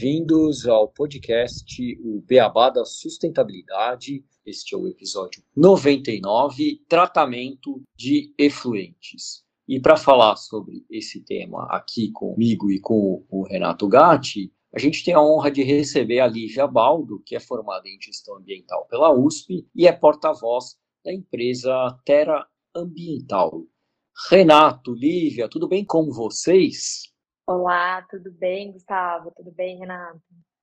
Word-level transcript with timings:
Bem-vindos 0.00 0.66
ao 0.66 0.88
podcast 0.88 2.00
O 2.02 2.22
Beabá 2.22 2.70
da 2.70 2.86
Sustentabilidade. 2.86 4.24
Este 4.46 4.74
é 4.74 4.78
o 4.78 4.88
episódio 4.88 5.42
99, 5.54 6.80
tratamento 6.88 7.82
de 7.94 8.32
efluentes. 8.38 9.44
E 9.68 9.78
para 9.78 9.98
falar 9.98 10.36
sobre 10.36 10.86
esse 10.88 11.22
tema 11.22 11.66
aqui 11.66 12.10
comigo 12.12 12.70
e 12.70 12.80
com 12.80 13.26
o 13.28 13.42
Renato 13.42 13.86
Gatti, 13.88 14.50
a 14.74 14.78
gente 14.78 15.04
tem 15.04 15.12
a 15.12 15.20
honra 15.22 15.50
de 15.50 15.62
receber 15.62 16.20
a 16.20 16.26
Lívia 16.26 16.66
Baldo, 16.66 17.22
que 17.26 17.36
é 17.36 17.40
formada 17.40 17.86
em 17.86 18.00
gestão 18.00 18.38
ambiental 18.38 18.86
pela 18.88 19.12
USP 19.12 19.66
e 19.74 19.86
é 19.86 19.92
porta-voz 19.92 20.78
da 21.04 21.12
empresa 21.12 21.94
Terra 22.06 22.48
Ambiental. 22.74 23.66
Renato, 24.30 24.94
Lívia, 24.94 25.46
tudo 25.46 25.68
bem 25.68 25.84
com 25.84 26.10
vocês? 26.10 27.09
Olá, 27.50 28.00
tudo 28.08 28.30
bem, 28.30 28.70
Gustavo? 28.70 29.32
Tudo 29.36 29.50
bem, 29.50 29.76
Renato? 29.76 30.20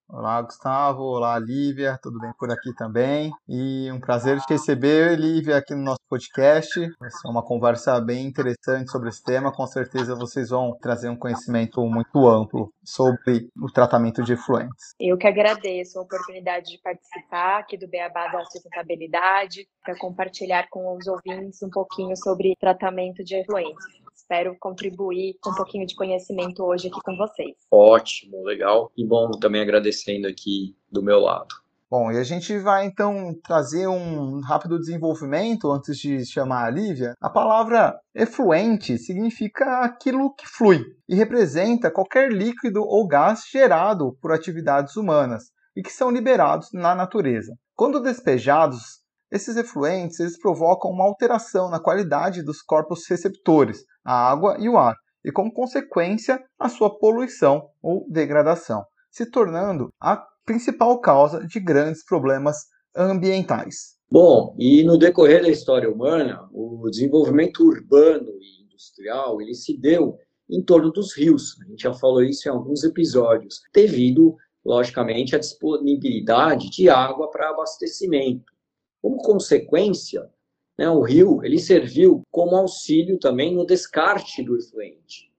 Olá, 0.08 0.42
Gustavo. 0.42 1.04
Olá, 1.04 1.38
Lívia. 1.38 2.00
Tudo 2.02 2.18
bem 2.18 2.32
por 2.40 2.50
aqui 2.50 2.74
também? 2.74 3.30
E 3.46 3.92
um 3.92 4.00
prazer 4.00 4.40
te 4.40 4.54
receber, 4.54 5.20
Lívia, 5.20 5.58
aqui 5.58 5.76
no 5.76 5.84
nosso 5.84 6.00
podcast. 6.08 6.80
Vai 6.98 7.10
ser 7.12 7.28
uma 7.28 7.44
conversa 7.44 8.00
bem 8.00 8.26
interessante 8.26 8.90
sobre 8.90 9.10
esse 9.10 9.22
tema. 9.22 9.52
Com 9.52 9.68
certeza 9.68 10.16
vocês 10.16 10.50
vão 10.50 10.78
trazer 10.80 11.10
um 11.10 11.18
conhecimento 11.18 11.86
muito 11.86 12.26
amplo 12.26 12.72
sobre 12.86 13.50
o 13.62 13.70
tratamento 13.70 14.24
de 14.24 14.32
efluentes. 14.32 14.94
Eu 14.98 15.18
que 15.18 15.28
agradeço 15.28 16.00
a 16.00 16.04
oportunidade 16.04 16.72
de 16.72 16.82
participar 16.82 17.60
aqui 17.60 17.78
do 17.78 17.90
Beabá 17.90 18.30
da 18.30 18.46
Sustentabilidade 18.46 19.68
para 19.84 19.98
compartilhar 19.98 20.70
com 20.70 20.96
os 20.96 21.06
ouvintes 21.06 21.62
um 21.62 21.70
pouquinho 21.70 22.16
sobre 22.16 22.56
tratamento 22.58 23.26
de 23.26 23.36
efluentes 23.36 24.07
espero 24.18 24.58
contribuir 24.60 25.38
com 25.40 25.52
um 25.52 25.56
pouquinho 25.56 25.86
de 25.86 25.96
conhecimento 25.96 26.64
hoje 26.64 26.88
aqui 26.88 27.00
com 27.04 27.16
vocês. 27.16 27.56
Ótimo, 27.72 28.44
legal. 28.44 28.92
E 28.98 29.06
bom, 29.06 29.32
também 29.40 29.62
agradecendo 29.62 30.28
aqui 30.28 30.76
do 30.92 31.04
meu 31.04 31.20
lado. 31.20 31.48
Bom, 31.90 32.12
e 32.12 32.18
a 32.18 32.24
gente 32.24 32.58
vai 32.58 32.86
então 32.86 33.34
trazer 33.42 33.88
um 33.88 34.42
rápido 34.42 34.78
desenvolvimento 34.78 35.72
antes 35.72 35.98
de 35.98 36.26
chamar 36.26 36.66
a 36.66 36.70
Lívia. 36.70 37.14
A 37.22 37.30
palavra 37.30 37.98
efluente 38.14 38.98
significa 38.98 39.86
aquilo 39.86 40.34
que 40.34 40.46
flui 40.46 40.84
e 41.08 41.16
representa 41.16 41.90
qualquer 41.90 42.30
líquido 42.30 42.82
ou 42.82 43.08
gás 43.08 43.46
gerado 43.50 44.18
por 44.22 44.34
atividades 44.34 44.98
humanas 44.98 45.46
e 45.78 45.82
que 45.82 45.94
são 45.94 46.12
liberados 46.12 46.74
na 46.74 46.94
natureza. 46.94 47.58
Quando 47.74 48.02
despejados, 48.02 49.02
esses 49.32 49.58
efluentes 49.58 50.20
eles 50.20 50.40
provocam 50.40 50.90
uma 50.90 51.06
alteração 51.06 51.70
na 51.70 51.80
qualidade 51.80 52.42
dos 52.42 52.62
corpos 52.62 53.08
receptores, 53.10 53.84
a 54.08 54.32
água 54.32 54.56
e 54.58 54.70
o 54.70 54.78
ar, 54.78 54.96
e 55.26 55.34
como 55.34 55.52
consequência 55.52 56.42
a 56.58 56.70
sua 56.70 56.98
poluição 56.98 57.70
ou 57.84 58.08
degradação, 58.10 58.86
se 59.12 59.30
tornando 59.30 59.90
a 60.00 60.26
principal 60.46 61.02
causa 61.02 61.46
de 61.46 61.60
grandes 61.60 62.06
problemas 62.06 62.56
ambientais. 62.96 63.98
Bom, 64.10 64.56
e 64.58 64.82
no 64.86 64.98
decorrer 64.98 65.42
da 65.42 65.50
história 65.50 65.92
humana, 65.92 66.48
o 66.54 66.90
desenvolvimento 66.90 67.62
urbano 67.62 68.30
e 68.40 68.64
industrial 68.64 69.42
ele 69.42 69.54
se 69.54 69.78
deu 69.78 70.18
em 70.50 70.64
torno 70.64 70.90
dos 70.90 71.14
rios. 71.14 71.58
A 71.62 71.70
gente 71.70 71.84
já 71.84 71.94
falou 71.94 72.24
isso 72.24 72.48
em 72.48 72.52
alguns 72.52 72.86
episódios, 72.86 73.60
devido, 73.74 74.38
logicamente, 74.64 75.36
à 75.36 75.40
disponibilidade 75.40 76.70
de 76.70 76.90
água 76.90 77.30
para 77.30 77.50
abastecimento. 77.50 78.54
Como 79.02 79.18
consequência, 79.18 80.30
né, 80.78 80.90
o 80.90 81.02
rio 81.02 81.44
ele 81.44 81.60
serviu 81.60 82.22
como 82.32 82.56
auxílio 82.56 83.18
também 83.18 83.56
no 83.56 83.66
descarte 83.66 84.44
do 84.44 84.56
efluente. 84.56 85.32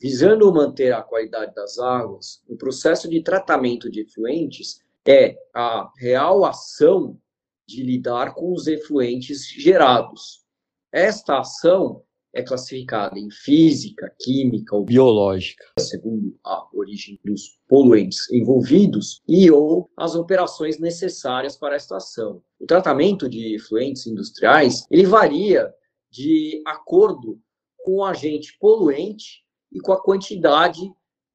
Visando 0.00 0.52
manter 0.52 0.92
a 0.92 1.02
qualidade 1.02 1.54
das 1.54 1.78
águas, 1.78 2.42
o 2.48 2.56
processo 2.56 3.08
de 3.08 3.22
tratamento 3.22 3.90
de 3.90 4.00
efluentes 4.00 4.82
é 5.06 5.38
a 5.54 5.90
real 5.96 6.44
ação 6.44 7.18
de 7.66 7.82
lidar 7.82 8.34
com 8.34 8.52
os 8.52 8.66
efluentes 8.66 9.46
gerados. 9.48 10.44
Esta 10.92 11.38
ação 11.38 12.03
é 12.34 12.42
classificada 12.42 13.18
em 13.18 13.30
física, 13.30 14.12
química 14.20 14.74
ou 14.74 14.84
biológica, 14.84 15.64
segundo 15.78 16.36
a 16.44 16.66
origem 16.74 17.18
dos 17.24 17.60
poluentes 17.68 18.30
envolvidos 18.32 19.22
e 19.28 19.50
ou 19.50 19.88
as 19.96 20.16
operações 20.16 20.78
necessárias 20.80 21.56
para 21.56 21.76
esta 21.76 21.96
ação. 21.96 22.42
O 22.58 22.66
tratamento 22.66 23.28
de 23.28 23.54
efluentes 23.54 24.06
industriais, 24.06 24.84
ele 24.90 25.06
varia 25.06 25.72
de 26.10 26.60
acordo 26.66 27.40
com 27.78 27.98
o 27.98 28.04
agente 28.04 28.56
poluente 28.58 29.44
e 29.72 29.80
com 29.80 29.92
a 29.92 30.02
quantidade 30.02 30.92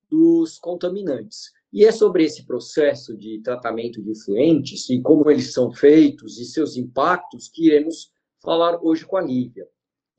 dos 0.10 0.60
contaminantes. 0.60 1.52
E 1.72 1.86
é 1.86 1.92
sobre 1.92 2.24
esse 2.24 2.46
processo 2.46 3.16
de 3.16 3.40
tratamento 3.42 4.02
de 4.02 4.12
efluentes 4.12 4.90
e 4.90 5.00
como 5.02 5.30
eles 5.30 5.54
são 5.54 5.72
feitos 5.72 6.40
e 6.40 6.46
seus 6.46 6.76
impactos 6.76 7.48
que 7.48 7.68
iremos 7.68 8.12
falar 8.42 8.80
hoje 8.84 9.06
com 9.06 9.18
a 9.18 9.22
Lívia. 9.22 9.68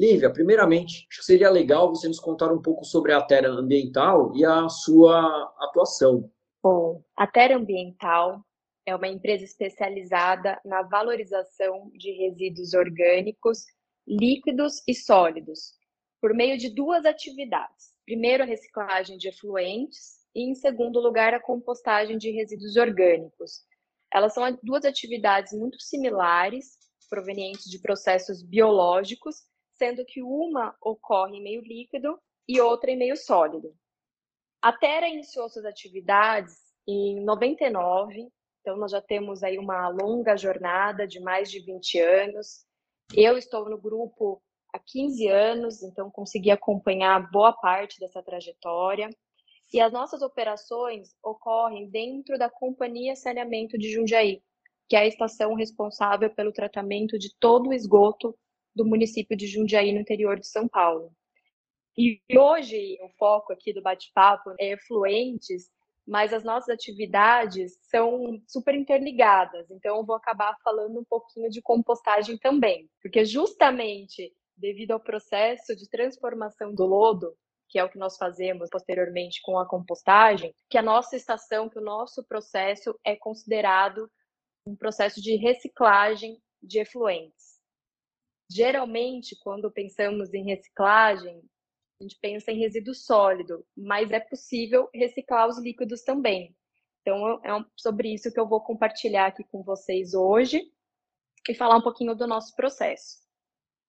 Lívia, 0.00 0.32
primeiramente, 0.32 1.06
acho 1.10 1.18
que 1.18 1.26
seria 1.26 1.50
legal 1.50 1.90
você 1.90 2.08
nos 2.08 2.18
contar 2.18 2.50
um 2.50 2.62
pouco 2.62 2.86
sobre 2.86 3.12
a 3.12 3.20
Terra 3.20 3.48
Ambiental 3.48 4.32
e 4.34 4.46
a 4.46 4.66
sua 4.66 5.52
atuação. 5.58 6.32
Bom, 6.62 7.04
a 7.14 7.26
Terra 7.26 7.56
Ambiental 7.56 8.40
é 8.86 8.96
uma 8.96 9.08
empresa 9.08 9.44
especializada 9.44 10.58
na 10.64 10.80
valorização 10.80 11.90
de 11.92 12.12
resíduos 12.12 12.72
orgânicos, 12.72 13.66
líquidos 14.08 14.82
e 14.88 14.94
sólidos, 14.94 15.74
por 16.18 16.32
meio 16.32 16.56
de 16.56 16.70
duas 16.70 17.04
atividades. 17.04 17.92
Primeiro, 18.06 18.42
a 18.42 18.46
reciclagem 18.46 19.18
de 19.18 19.28
efluentes 19.28 20.20
e, 20.34 20.50
em 20.50 20.54
segundo 20.54 20.98
lugar, 20.98 21.34
a 21.34 21.42
compostagem 21.42 22.16
de 22.16 22.30
resíduos 22.30 22.76
orgânicos. 22.76 23.66
Elas 24.10 24.32
são 24.32 24.58
duas 24.62 24.86
atividades 24.86 25.52
muito 25.52 25.78
similares, 25.78 26.78
provenientes 27.10 27.64
de 27.70 27.78
processos 27.78 28.42
biológicos, 28.42 29.50
sendo 29.80 30.04
que 30.04 30.22
uma 30.22 30.76
ocorre 30.78 31.38
em 31.38 31.42
meio 31.42 31.62
líquido 31.62 32.20
e 32.46 32.60
outra 32.60 32.90
em 32.90 32.98
meio 32.98 33.16
sólido. 33.16 33.74
A 34.60 34.74
Terra 34.74 35.08
iniciou 35.08 35.48
suas 35.48 35.64
atividades 35.64 36.54
em 36.86 37.24
99, 37.24 38.28
então 38.60 38.76
nós 38.76 38.90
já 38.92 39.00
temos 39.00 39.42
aí 39.42 39.56
uma 39.56 39.88
longa 39.88 40.36
jornada 40.36 41.06
de 41.06 41.18
mais 41.18 41.50
de 41.50 41.60
20 41.60 41.98
anos. 41.98 42.66
Eu 43.16 43.38
estou 43.38 43.70
no 43.70 43.80
grupo 43.80 44.42
há 44.70 44.78
15 44.78 45.26
anos, 45.28 45.82
então 45.82 46.10
consegui 46.10 46.50
acompanhar 46.50 47.30
boa 47.30 47.54
parte 47.54 47.98
dessa 47.98 48.22
trajetória. 48.22 49.08
E 49.72 49.80
as 49.80 49.90
nossas 49.90 50.20
operações 50.20 51.16
ocorrem 51.24 51.88
dentro 51.88 52.36
da 52.36 52.50
Companhia 52.50 53.16
Saneamento 53.16 53.78
de 53.78 53.90
Jundiaí, 53.90 54.42
que 54.90 54.94
é 54.94 55.00
a 55.00 55.06
estação 55.06 55.54
responsável 55.54 56.28
pelo 56.28 56.52
tratamento 56.52 57.18
de 57.18 57.34
todo 57.38 57.70
o 57.70 57.72
esgoto 57.72 58.36
do 58.74 58.84
município 58.86 59.36
de 59.36 59.46
Jundiaí, 59.46 59.92
no 59.92 60.00
interior 60.00 60.38
de 60.38 60.46
São 60.46 60.68
Paulo. 60.68 61.12
E 61.96 62.20
hoje 62.36 62.96
o 63.02 63.08
foco 63.18 63.52
aqui 63.52 63.72
do 63.72 63.82
bate-papo 63.82 64.54
é 64.58 64.76
fluentes, 64.86 65.68
mas 66.06 66.32
as 66.32 66.44
nossas 66.44 66.70
atividades 66.70 67.72
são 67.82 68.40
super 68.46 68.74
interligadas, 68.74 69.70
então 69.70 69.96
eu 69.96 70.04
vou 70.04 70.16
acabar 70.16 70.56
falando 70.64 70.98
um 70.98 71.04
pouquinho 71.04 71.50
de 71.50 71.60
compostagem 71.60 72.38
também, 72.38 72.88
porque 73.02 73.24
justamente 73.24 74.32
devido 74.56 74.92
ao 74.92 75.00
processo 75.00 75.74
de 75.74 75.88
transformação 75.88 76.74
do 76.74 76.84
lodo, 76.84 77.34
que 77.68 77.78
é 77.78 77.84
o 77.84 77.88
que 77.88 77.98
nós 77.98 78.16
fazemos 78.16 78.68
posteriormente 78.70 79.40
com 79.42 79.58
a 79.58 79.66
compostagem, 79.66 80.54
que 80.68 80.76
a 80.76 80.82
nossa 80.82 81.16
estação, 81.16 81.68
que 81.68 81.78
o 81.78 81.82
nosso 81.82 82.24
processo 82.26 82.98
é 83.04 83.16
considerado 83.16 84.10
um 84.66 84.76
processo 84.76 85.20
de 85.20 85.36
reciclagem 85.36 86.36
de 86.62 86.80
efluentes. 86.80 87.49
Geralmente, 88.50 89.36
quando 89.42 89.70
pensamos 89.70 90.34
em 90.34 90.44
reciclagem, 90.44 91.40
a 92.00 92.02
gente 92.02 92.18
pensa 92.20 92.50
em 92.50 92.58
resíduo 92.58 92.94
sólido, 92.94 93.64
mas 93.76 94.10
é 94.10 94.18
possível 94.18 94.88
reciclar 94.92 95.48
os 95.48 95.58
líquidos 95.58 96.02
também. 96.02 96.56
Então, 97.00 97.40
é 97.44 97.64
sobre 97.76 98.12
isso 98.12 98.32
que 98.32 98.40
eu 98.40 98.48
vou 98.48 98.60
compartilhar 98.60 99.26
aqui 99.26 99.44
com 99.44 99.62
vocês 99.62 100.14
hoje 100.14 100.62
e 101.48 101.54
falar 101.54 101.76
um 101.76 101.82
pouquinho 101.82 102.14
do 102.14 102.26
nosso 102.26 102.54
processo. 102.56 103.20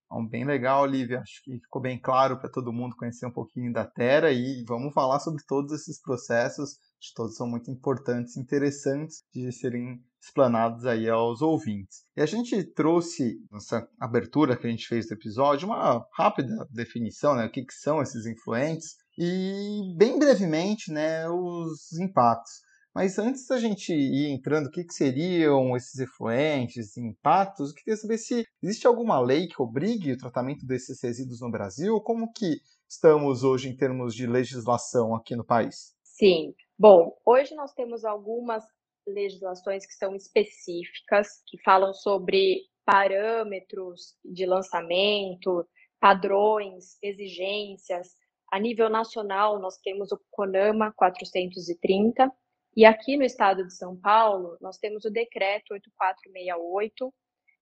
Bom, 0.10 0.28
bem 0.28 0.46
legal, 0.46 0.84
Olivia. 0.84 1.22
Acho 1.22 1.42
que 1.44 1.60
ficou 1.60 1.82
bem 1.82 2.00
claro 2.00 2.38
para 2.38 2.50
todo 2.50 2.72
mundo 2.72 2.96
conhecer 2.96 3.26
um 3.26 3.32
pouquinho 3.32 3.74
da 3.74 3.86
Terra 3.86 4.32
e 4.32 4.64
vamos 4.68 4.94
falar 4.94 5.20
sobre 5.20 5.44
todos 5.48 5.72
esses 5.72 6.00
processos 6.02 6.78
todos 7.14 7.36
são 7.36 7.48
muito 7.48 7.72
importantes, 7.72 8.38
interessantes 8.38 9.24
de 9.34 9.52
serem 9.52 10.00
explanados 10.22 10.86
aí 10.86 11.10
aos 11.10 11.42
ouvintes. 11.42 12.04
E 12.16 12.22
a 12.22 12.26
gente 12.26 12.64
trouxe 12.64 13.38
nessa 13.52 13.88
abertura 14.00 14.56
que 14.56 14.68
a 14.68 14.70
gente 14.70 14.88
fez 14.88 15.08
do 15.08 15.14
episódio 15.14 15.68
uma 15.68 16.06
rápida 16.14 16.68
definição, 16.72 17.36
né, 17.36 17.46
o 17.46 17.52
que, 17.52 17.66
que 17.66 17.74
são 17.74 18.02
esses 18.02 18.26
influentes 18.26 18.96
e 19.18 19.96
bem 19.98 20.20
brevemente, 20.20 20.92
né, 20.92 21.28
os 21.28 21.92
impactos. 22.00 22.62
Mas 22.94 23.18
antes 23.18 23.48
da 23.48 23.58
gente 23.58 23.94
ir 23.94 24.30
entrando, 24.32 24.68
o 24.68 24.72
que, 24.72 24.84
que 24.84 24.94
seriam 24.94 25.76
esses 25.78 25.98
efluentes, 25.98 26.98
impactos, 26.98 27.70
eu 27.70 27.76
queria 27.76 27.96
saber 27.96 28.18
se 28.18 28.46
existe 28.62 28.86
alguma 28.86 29.20
lei 29.20 29.48
que 29.48 29.62
obrigue 29.62 30.12
o 30.12 30.18
tratamento 30.18 30.66
desses 30.66 31.02
resíduos 31.02 31.40
no 31.40 31.50
Brasil, 31.50 32.02
como 32.02 32.32
que 32.34 32.58
estamos 32.90 33.44
hoje 33.44 33.70
em 33.70 33.76
termos 33.78 34.14
de 34.14 34.28
legislação 34.28 35.16
aqui 35.16 35.38
no 35.38 35.46
país? 35.46 35.94
Sim. 36.04 36.54
Bom, 36.82 37.16
hoje 37.24 37.54
nós 37.54 37.72
temos 37.76 38.04
algumas 38.04 38.66
legislações 39.06 39.86
que 39.86 39.94
são 39.94 40.16
específicas, 40.16 41.44
que 41.46 41.62
falam 41.62 41.94
sobre 41.94 42.64
parâmetros 42.84 44.16
de 44.26 44.48
lançamento, 44.48 45.64
padrões, 46.00 46.98
exigências. 47.00 48.16
A 48.52 48.58
nível 48.58 48.90
nacional, 48.90 49.60
nós 49.60 49.78
temos 49.78 50.12
o 50.12 50.20
CONAMA 50.32 50.92
430, 50.98 52.32
e 52.76 52.84
aqui 52.84 53.16
no 53.16 53.24
estado 53.24 53.64
de 53.64 53.76
São 53.76 53.96
Paulo, 53.96 54.58
nós 54.60 54.80
temos 54.80 55.06
o 55.06 55.12
decreto 55.12 55.76
8468 55.76 57.14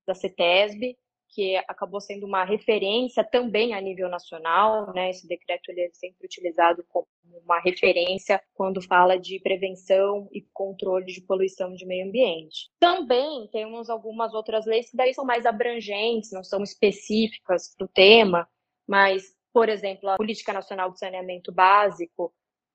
da 0.07 0.15
CETESB, 0.15 0.98
que 1.29 1.55
acabou 1.67 2.01
sendo 2.01 2.25
uma 2.25 2.43
referência 2.43 3.23
também 3.23 3.73
a 3.73 3.81
nível 3.81 4.09
nacional, 4.09 4.91
né? 4.93 5.11
Esse 5.11 5.27
decreto 5.27 5.69
ele 5.69 5.81
é 5.81 5.89
sempre 5.93 6.25
utilizado 6.25 6.83
como 6.89 7.07
uma 7.43 7.59
referência 7.59 8.41
quando 8.53 8.81
fala 8.81 9.17
de 9.17 9.39
prevenção 9.39 10.27
e 10.31 10.41
controle 10.53 11.05
de 11.05 11.21
poluição 11.21 11.73
de 11.73 11.85
meio 11.85 12.07
ambiente. 12.07 12.69
Também 12.79 13.47
temos 13.51 13.89
algumas 13.89 14.33
outras 14.33 14.65
leis 14.65 14.89
que 14.89 14.97
daí 14.97 15.13
são 15.13 15.23
mais 15.23 15.45
abrangentes, 15.45 16.31
não 16.31 16.43
são 16.43 16.63
específicas 16.63 17.75
para 17.75 17.85
o 17.85 17.89
tema, 17.89 18.47
mas, 18.87 19.35
por 19.53 19.69
exemplo, 19.69 20.09
a 20.09 20.17
Política 20.17 20.51
Nacional 20.51 20.91
de 20.91 20.99
Saneamento 20.99 21.51
Básico, 21.51 22.33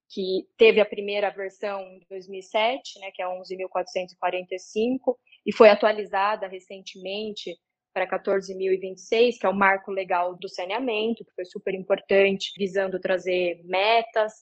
que 0.09 0.47
teve 0.57 0.81
a 0.81 0.87
primeira 0.87 1.31
versão 1.31 1.81
em 1.81 2.01
2007, 2.09 3.01
né, 3.01 3.11
que 3.13 3.21
é 3.21 3.27
11.445, 3.27 5.17
e 5.45 5.53
foi 5.53 5.69
atualizada 5.69 6.47
recentemente 6.47 7.59
para 7.95 8.09
14.026, 8.09 9.39
que 9.39 9.47
é 9.47 9.49
o 9.49 9.55
marco 9.55 9.93
legal 9.93 10.35
do 10.35 10.49
saneamento, 10.49 11.25
que 11.25 11.33
foi 11.33 11.45
super 11.45 11.73
importante, 11.73 12.53
visando 12.59 12.99
trazer 12.99 13.63
metas 13.65 14.33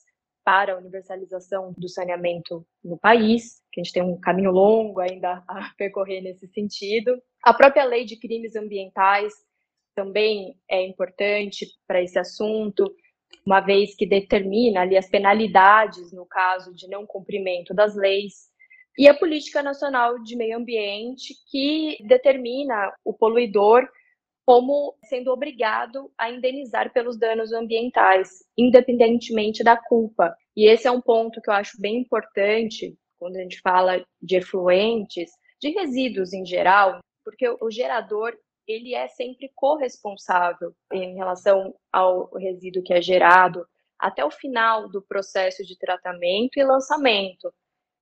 para 0.43 0.73
a 0.73 0.77
universalização 0.77 1.71
do 1.77 1.87
saneamento 1.87 2.65
no 2.83 2.97
país, 2.97 3.61
que 3.71 3.79
a 3.79 3.83
gente 3.83 3.93
tem 3.93 4.03
um 4.03 4.19
caminho 4.19 4.51
longo 4.51 4.99
ainda 4.99 5.43
a 5.47 5.71
percorrer 5.77 6.21
nesse 6.21 6.47
sentido. 6.47 7.15
A 7.43 7.53
própria 7.53 7.85
lei 7.85 8.05
de 8.05 8.19
crimes 8.19 8.55
ambientais 8.55 9.31
também 9.95 10.57
é 10.67 10.85
importante 10.85 11.67
para 11.87 12.01
esse 12.01 12.17
assunto, 12.17 12.91
uma 13.45 13.61
vez 13.61 13.95
que 13.95 14.07
determina 14.07 14.81
ali 14.81 14.97
as 14.97 15.07
penalidades 15.07 16.11
no 16.11 16.25
caso 16.25 16.73
de 16.73 16.87
não 16.87 17.05
cumprimento 17.05 17.73
das 17.73 17.95
leis 17.95 18.51
e 18.97 19.07
a 19.07 19.13
Política 19.13 19.63
Nacional 19.63 20.19
de 20.19 20.35
Meio 20.35 20.57
Ambiente, 20.57 21.33
que 21.49 21.97
determina 22.07 22.93
o 23.03 23.13
poluidor 23.13 23.87
como 24.45 24.95
sendo 25.05 25.31
obrigado 25.31 26.11
a 26.17 26.29
indenizar 26.29 26.91
pelos 26.91 27.17
danos 27.17 27.53
ambientais, 27.53 28.29
independentemente 28.57 29.63
da 29.63 29.77
culpa. 29.77 30.35
E 30.55 30.69
esse 30.69 30.87
é 30.87 30.91
um 30.91 31.01
ponto 31.01 31.41
que 31.41 31.49
eu 31.49 31.53
acho 31.53 31.79
bem 31.79 31.99
importante 31.99 32.97
quando 33.17 33.37
a 33.37 33.41
gente 33.41 33.61
fala 33.61 34.05
de 34.21 34.35
efluentes, 34.35 35.31
de 35.61 35.69
resíduos 35.69 36.33
em 36.33 36.45
geral, 36.45 36.99
porque 37.23 37.47
o 37.47 37.71
gerador 37.71 38.37
ele 38.67 38.93
é 38.93 39.07
sempre 39.07 39.49
corresponsável 39.55 40.73
em 40.91 41.15
relação 41.15 41.73
ao 41.91 42.29
resíduo 42.35 42.83
que 42.83 42.93
é 42.93 43.01
gerado 43.01 43.65
até 43.97 44.23
o 44.23 44.31
final 44.31 44.89
do 44.89 45.01
processo 45.01 45.63
de 45.63 45.77
tratamento 45.77 46.57
e 46.57 46.63
lançamento. 46.63 47.53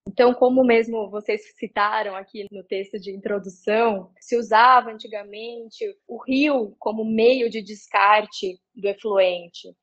Então, 0.08 0.34
como 0.34 0.64
mesmo 0.64 1.10
vocês 1.10 1.54
citaram 1.58 2.16
aqui 2.16 2.48
no 2.52 2.64
texto 2.64 3.00
de 3.00 3.12
introdução, 3.12 4.12
se 4.20 4.36
usava 4.36 4.92
antigamente 4.92 5.86
o 6.08 6.18
rio 6.18 6.76
como 6.80 7.06
meio 7.06 7.50
de 7.50 7.62
descarte 7.62 8.60
do 8.76 8.88
efluente. 8.88 9.76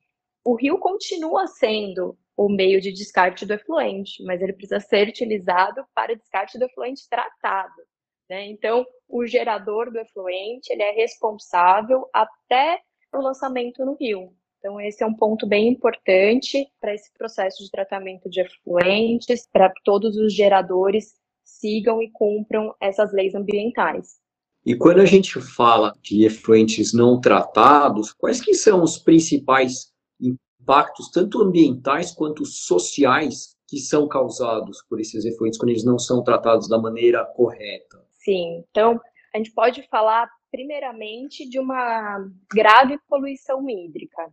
O 0.45 0.55
rio 0.55 0.79
continua 0.79 1.47
sendo 1.47 2.19
o 2.37 2.49
meio 2.49 2.81
de 2.81 2.93
descarte 2.93 3.47
do 3.47 3.55
efluente, 3.55 4.23
mas 4.25 4.41
ele 4.43 4.53
precisa 4.53 4.81
ser 4.81 5.09
utilizado 5.09 5.85
para 5.95 6.17
descarte 6.17 6.59
do 6.59 6.65
efluente 6.65 7.09
tratado. 7.09 7.83
Né? 8.29 8.47
Então, 8.47 8.85
o 9.09 9.27
gerador 9.27 9.91
do 9.91 9.99
efluente 9.99 10.73
ele 10.73 10.83
é 10.83 10.91
responsável 10.91 12.09
até 12.13 12.81
o 13.13 13.21
lançamento 13.21 13.85
no 13.85 13.95
rio. 13.95 14.35
Então, 14.69 14.79
esse 14.83 15.03
é 15.03 15.07
um 15.07 15.15
ponto 15.15 15.47
bem 15.47 15.67
importante 15.67 16.71
para 16.79 16.95
esse 16.95 17.11
processo 17.15 17.65
de 17.65 17.71
tratamento 17.71 18.29
de 18.29 18.43
efluentes, 18.43 19.49
para 19.51 19.73
todos 19.83 20.15
os 20.19 20.35
geradores 20.35 21.15
sigam 21.43 22.03
e 22.03 22.11
cumpram 22.11 22.75
essas 22.79 23.11
leis 23.11 23.35
ambientais. 23.35 24.19
E 24.67 24.77
quando 24.77 25.01
a 25.01 25.07
gente 25.07 25.41
fala 25.41 25.95
de 26.03 26.27
efluentes 26.27 26.93
não 26.93 27.19
tratados, 27.19 28.13
quais 28.13 28.43
que 28.43 28.53
são 28.53 28.83
os 28.83 28.99
principais 28.99 29.91
impactos, 30.21 31.11
tanto 31.11 31.41
ambientais 31.41 32.13
quanto 32.13 32.45
sociais, 32.45 33.57
que 33.67 33.79
são 33.79 34.07
causados 34.07 34.85
por 34.87 35.01
esses 35.01 35.25
efluentes 35.25 35.59
quando 35.59 35.71
eles 35.71 35.85
não 35.85 35.99
são 35.99 36.23
tratados 36.23 36.69
da 36.69 36.77
maneira 36.77 37.25
correta? 37.25 38.05
Sim, 38.23 38.63
então 38.69 39.01
a 39.35 39.39
gente 39.39 39.51
pode 39.53 39.83
falar 39.89 40.29
primeiramente 40.51 41.49
de 41.49 41.59
uma 41.59 42.23
grave 42.53 42.99
poluição 43.09 43.67
hídrica 43.67 44.31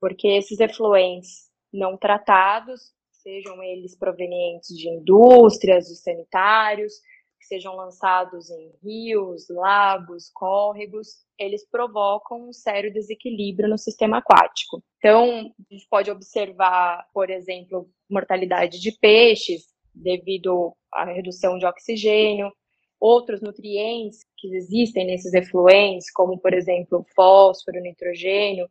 porque 0.00 0.28
esses 0.28 0.58
efluentes 0.58 1.50
não 1.72 1.96
tratados, 1.96 2.92
sejam 3.12 3.62
eles 3.62 3.96
provenientes 3.96 4.76
de 4.76 4.88
indústrias, 4.88 5.86
de 5.86 5.96
sanitários, 5.96 6.94
que 7.38 7.46
sejam 7.46 7.74
lançados 7.74 8.50
em 8.50 8.72
rios, 8.82 9.48
lagos, 9.48 10.30
córregos, 10.34 11.24
eles 11.38 11.66
provocam 11.68 12.48
um 12.48 12.52
sério 12.52 12.92
desequilíbrio 12.92 13.68
no 13.68 13.78
sistema 13.78 14.18
aquático. 14.18 14.82
Então, 14.98 15.52
a 15.58 15.74
gente 15.74 15.86
pode 15.88 16.10
observar, 16.10 17.08
por 17.14 17.30
exemplo, 17.30 17.88
mortalidade 18.10 18.78
de 18.80 18.92
peixes 18.92 19.68
devido 19.94 20.74
à 20.92 21.04
redução 21.04 21.58
de 21.58 21.66
oxigênio, 21.66 22.52
outros 22.98 23.40
nutrientes 23.40 24.20
que 24.36 24.54
existem 24.54 25.06
nesses 25.06 25.32
efluentes, 25.32 26.10
como, 26.12 26.38
por 26.38 26.52
exemplo, 26.52 27.04
fósforo, 27.14 27.80
nitrogênio, 27.80 28.68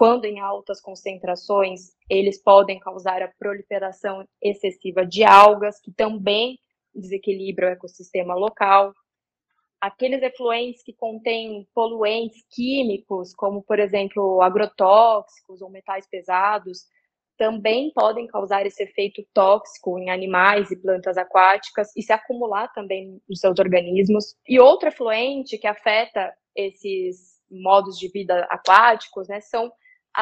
quando 0.00 0.24
em 0.24 0.40
altas 0.40 0.80
concentrações, 0.80 1.90
eles 2.08 2.42
podem 2.42 2.78
causar 2.80 3.22
a 3.22 3.28
proliferação 3.38 4.26
excessiva 4.40 5.04
de 5.04 5.22
algas, 5.22 5.78
que 5.78 5.92
também 5.92 6.58
desequilibram 6.94 7.68
o 7.68 7.72
ecossistema 7.72 8.34
local. 8.34 8.94
Aqueles 9.78 10.22
efluentes 10.22 10.82
que 10.82 10.94
contêm 10.94 11.68
poluentes 11.74 12.42
químicos, 12.48 13.34
como, 13.34 13.62
por 13.62 13.78
exemplo, 13.78 14.40
agrotóxicos 14.40 15.60
ou 15.60 15.68
metais 15.68 16.08
pesados, 16.08 16.86
também 17.36 17.92
podem 17.94 18.26
causar 18.26 18.64
esse 18.64 18.82
efeito 18.82 19.22
tóxico 19.34 19.98
em 19.98 20.08
animais 20.08 20.70
e 20.70 20.80
plantas 20.80 21.18
aquáticas 21.18 21.94
e 21.94 22.00
se 22.00 22.12
acumular 22.14 22.72
também 22.72 23.20
nos 23.28 23.38
seus 23.38 23.58
organismos. 23.58 24.34
E 24.48 24.58
outro 24.58 24.88
efluente 24.88 25.58
que 25.58 25.66
afeta 25.66 26.34
esses 26.56 27.38
modos 27.50 27.98
de 27.98 28.08
vida 28.08 28.46
aquáticos, 28.48 29.28
né, 29.28 29.42
são 29.42 29.70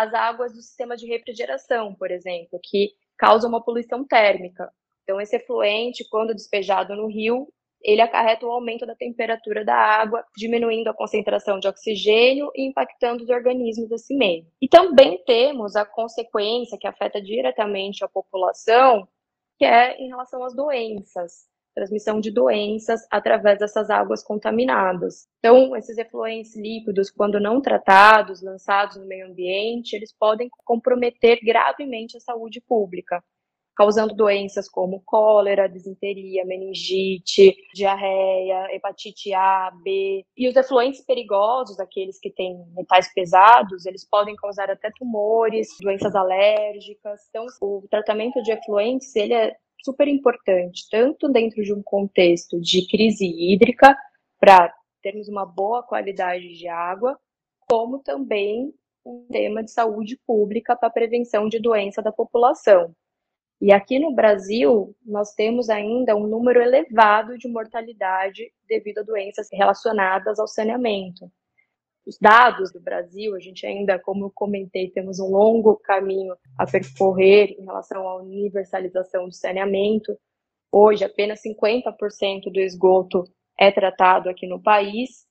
as 0.02 0.14
águas 0.14 0.52
do 0.52 0.62
sistema 0.62 0.96
de 0.96 1.06
refrigeração, 1.06 1.94
por 1.94 2.10
exemplo, 2.10 2.60
que 2.62 2.92
causam 3.16 3.48
uma 3.50 3.62
poluição 3.62 4.04
térmica. 4.04 4.70
Então, 5.02 5.20
esse 5.20 5.36
efluente, 5.36 6.06
quando 6.08 6.34
despejado 6.34 6.94
no 6.94 7.06
rio, 7.06 7.48
ele 7.82 8.00
acarreta 8.00 8.44
o 8.44 8.50
aumento 8.50 8.84
da 8.84 8.94
temperatura 8.94 9.64
da 9.64 9.74
água, 9.74 10.24
diminuindo 10.36 10.88
a 10.88 10.94
concentração 10.94 11.58
de 11.58 11.68
oxigênio 11.68 12.50
e 12.54 12.66
impactando 12.66 13.22
os 13.22 13.30
organismos 13.30 13.88
desse 13.88 14.14
meio. 14.14 14.46
E 14.60 14.68
também 14.68 15.22
temos 15.24 15.76
a 15.76 15.84
consequência 15.84 16.78
que 16.78 16.86
afeta 16.86 17.20
diretamente 17.22 18.04
a 18.04 18.08
população, 18.08 19.06
que 19.56 19.64
é 19.64 19.96
em 20.00 20.08
relação 20.08 20.44
às 20.44 20.54
doenças 20.54 21.48
transmissão 21.78 22.18
de 22.20 22.32
doenças 22.32 23.06
através 23.08 23.60
dessas 23.60 23.88
águas 23.88 24.22
contaminadas. 24.22 25.28
Então, 25.38 25.76
esses 25.76 25.96
efluentes 25.96 26.56
líquidos, 26.56 27.08
quando 27.08 27.38
não 27.38 27.62
tratados, 27.62 28.42
lançados 28.42 28.96
no 28.96 29.06
meio 29.06 29.28
ambiente, 29.28 29.94
eles 29.94 30.12
podem 30.12 30.48
comprometer 30.64 31.38
gravemente 31.40 32.16
a 32.16 32.20
saúde 32.20 32.60
pública, 32.60 33.22
causando 33.76 34.12
doenças 34.12 34.68
como 34.68 35.00
cólera, 35.06 35.68
disenteria, 35.68 36.44
meningite, 36.44 37.54
diarreia, 37.72 38.74
hepatite 38.74 39.32
A, 39.32 39.70
B. 39.84 40.24
E 40.36 40.48
os 40.48 40.56
efluentes 40.56 41.04
perigosos, 41.06 41.78
aqueles 41.78 42.18
que 42.18 42.30
têm 42.32 42.56
metais 42.74 43.12
pesados, 43.14 43.86
eles 43.86 44.04
podem 44.04 44.34
causar 44.34 44.68
até 44.68 44.90
tumores, 44.98 45.68
doenças 45.80 46.16
alérgicas. 46.16 47.20
Então, 47.28 47.46
o 47.62 47.86
tratamento 47.88 48.42
de 48.42 48.50
efluentes, 48.50 49.14
ele 49.14 49.34
é 49.34 49.54
super 49.82 50.08
importante, 50.08 50.88
tanto 50.90 51.28
dentro 51.28 51.62
de 51.62 51.72
um 51.72 51.82
contexto 51.82 52.60
de 52.60 52.86
crise 52.88 53.26
hídrica, 53.26 53.96
para 54.38 54.72
termos 55.02 55.28
uma 55.28 55.44
boa 55.44 55.82
qualidade 55.82 56.54
de 56.54 56.68
água, 56.68 57.18
como 57.68 57.98
também 58.00 58.72
um 59.04 59.26
tema 59.30 59.62
de 59.62 59.70
saúde 59.70 60.18
pública 60.26 60.76
para 60.76 60.90
prevenção 60.90 61.48
de 61.48 61.58
doença 61.58 62.02
da 62.02 62.12
população. 62.12 62.94
E 63.60 63.72
aqui 63.72 63.98
no 63.98 64.14
Brasil, 64.14 64.94
nós 65.04 65.34
temos 65.34 65.68
ainda 65.68 66.14
um 66.14 66.28
número 66.28 66.60
elevado 66.60 67.36
de 67.36 67.48
mortalidade 67.48 68.52
devido 68.68 68.98
a 68.98 69.02
doenças 69.02 69.48
relacionadas 69.52 70.38
ao 70.38 70.46
saneamento. 70.46 71.30
Os 72.08 72.16
dados 72.18 72.72
do 72.72 72.80
Brasil, 72.80 73.34
a 73.34 73.38
gente 73.38 73.66
ainda, 73.66 73.98
como 73.98 74.24
eu 74.24 74.30
comentei, 74.34 74.90
temos 74.90 75.20
um 75.20 75.28
longo 75.28 75.76
caminho 75.76 76.34
a 76.56 76.66
percorrer 76.66 77.54
em 77.60 77.66
relação 77.66 78.08
à 78.08 78.16
universalização 78.16 79.28
do 79.28 79.34
saneamento. 79.34 80.18
Hoje, 80.72 81.04
apenas 81.04 81.42
50% 81.42 82.50
do 82.50 82.60
esgoto 82.60 83.24
é 83.58 83.70
tratado 83.70 84.30
aqui 84.30 84.46
no 84.46 84.58
país 84.58 85.26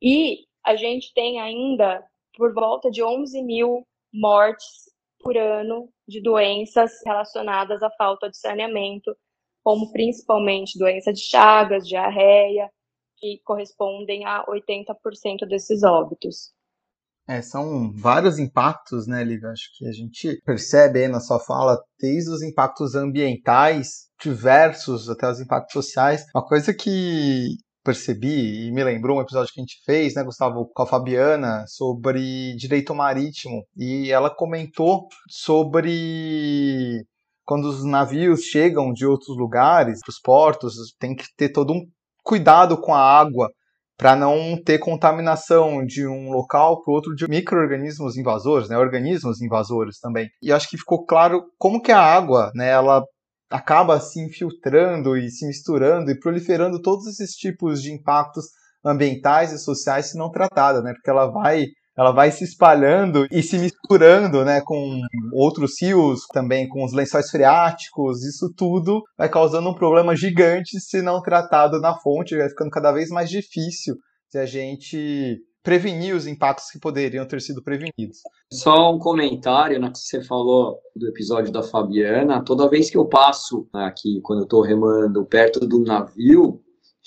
e 0.00 0.46
a 0.64 0.74
gente 0.74 1.12
tem 1.12 1.38
ainda 1.38 2.02
por 2.34 2.54
volta 2.54 2.90
de 2.90 3.02
11 3.02 3.42
mil 3.42 3.86
mortes 4.10 4.90
por 5.20 5.36
ano 5.36 5.90
de 6.08 6.22
doenças 6.22 6.92
relacionadas 7.04 7.82
à 7.82 7.90
falta 7.90 8.30
de 8.30 8.38
saneamento, 8.38 9.14
como 9.62 9.92
principalmente 9.92 10.78
doença 10.78 11.12
de 11.12 11.20
Chagas, 11.20 11.86
diarreia, 11.86 12.70
que 13.22 13.40
correspondem 13.44 14.26
a 14.26 14.44
80% 14.46 15.46
desses 15.48 15.84
óbitos. 15.84 16.50
É, 17.28 17.40
são 17.40 17.92
vários 17.94 18.40
impactos, 18.40 19.06
né, 19.06 19.22
Lívia? 19.22 19.50
Acho 19.50 19.70
que 19.78 19.86
a 19.86 19.92
gente 19.92 20.42
percebe 20.44 20.98
aí 20.98 21.08
na 21.08 21.20
sua 21.20 21.38
fala, 21.38 21.80
desde 22.00 22.30
os 22.30 22.42
impactos 22.42 22.96
ambientais, 22.96 24.08
diversos, 24.20 25.08
até 25.08 25.30
os 25.30 25.40
impactos 25.40 25.72
sociais. 25.72 26.24
Uma 26.34 26.44
coisa 26.44 26.74
que 26.74 27.56
percebi 27.84 28.66
e 28.66 28.72
me 28.72 28.82
lembrou 28.82 29.18
um 29.18 29.20
episódio 29.20 29.52
que 29.54 29.60
a 29.60 29.62
gente 29.62 29.80
fez, 29.84 30.14
né, 30.14 30.24
Gustavo, 30.24 30.68
com 30.74 30.82
a 30.82 30.86
Fabiana, 30.86 31.64
sobre 31.68 32.56
direito 32.56 32.92
marítimo. 32.92 33.64
E 33.76 34.10
ela 34.10 34.28
comentou 34.28 35.06
sobre 35.30 37.04
quando 37.44 37.66
os 37.66 37.84
navios 37.84 38.42
chegam 38.42 38.92
de 38.92 39.06
outros 39.06 39.36
lugares 39.36 40.00
para 40.00 40.10
os 40.10 40.20
portos, 40.20 40.74
tem 40.98 41.14
que 41.14 41.24
ter 41.36 41.50
todo 41.50 41.72
um 41.72 41.86
cuidado 42.22 42.80
com 42.80 42.94
a 42.94 43.00
água 43.00 43.50
para 43.96 44.16
não 44.16 44.60
ter 44.60 44.78
contaminação 44.78 45.84
de 45.84 46.06
um 46.06 46.30
local 46.30 46.82
para 46.82 46.92
outro 46.92 47.14
de 47.14 47.28
micro-organismos 47.28 48.16
invasores, 48.16 48.68
né, 48.68 48.76
organismos 48.76 49.40
invasores 49.40 49.98
também. 50.00 50.28
E 50.42 50.52
acho 50.52 50.68
que 50.68 50.78
ficou 50.78 51.04
claro 51.04 51.44
como 51.58 51.80
que 51.80 51.92
a 51.92 52.00
água, 52.00 52.50
né, 52.54 52.70
ela 52.70 53.04
acaba 53.50 54.00
se 54.00 54.20
infiltrando 54.20 55.16
e 55.16 55.30
se 55.30 55.46
misturando 55.46 56.10
e 56.10 56.18
proliferando 56.18 56.80
todos 56.80 57.06
esses 57.06 57.32
tipos 57.32 57.82
de 57.82 57.92
impactos 57.92 58.46
ambientais 58.84 59.52
e 59.52 59.58
sociais 59.58 60.10
se 60.10 60.18
não 60.18 60.30
tratada, 60.30 60.82
né? 60.82 60.92
Porque 60.94 61.10
ela 61.10 61.26
vai 61.30 61.66
ela 61.96 62.12
vai 62.12 62.30
se 62.30 62.44
espalhando 62.44 63.26
e 63.30 63.42
se 63.42 63.58
misturando, 63.58 64.44
né, 64.44 64.60
com 64.64 65.00
outros 65.32 65.80
rios, 65.80 66.20
também 66.32 66.68
com 66.68 66.84
os 66.84 66.92
lençóis 66.92 67.30
freáticos, 67.30 68.24
isso 68.24 68.52
tudo 68.56 69.02
vai 69.16 69.28
causando 69.28 69.68
um 69.68 69.74
problema 69.74 70.16
gigante 70.16 70.80
se 70.80 71.02
não 71.02 71.20
tratado 71.20 71.80
na 71.80 71.94
fonte, 71.98 72.36
vai 72.36 72.48
ficando 72.48 72.70
cada 72.70 72.92
vez 72.92 73.10
mais 73.10 73.28
difícil 73.28 73.96
de 74.32 74.38
a 74.38 74.46
gente 74.46 75.38
prevenir 75.62 76.14
os 76.14 76.26
impactos 76.26 76.70
que 76.70 76.80
poderiam 76.80 77.26
ter 77.26 77.40
sido 77.40 77.62
prevenidos. 77.62 78.18
Só 78.52 78.92
um 78.92 78.98
comentário 78.98 79.78
na 79.78 79.86
né, 79.86 79.92
que 79.92 79.98
você 79.98 80.22
falou 80.22 80.78
do 80.96 81.08
episódio 81.08 81.52
da 81.52 81.62
Fabiana. 81.62 82.42
Toda 82.44 82.68
vez 82.68 82.90
que 82.90 82.96
eu 82.96 83.06
passo 83.06 83.68
aqui, 83.72 84.20
quando 84.22 84.40
eu 84.40 84.44
estou 84.44 84.60
remando 84.60 85.24
perto 85.24 85.60
do 85.60 85.80
navio, 85.80 86.60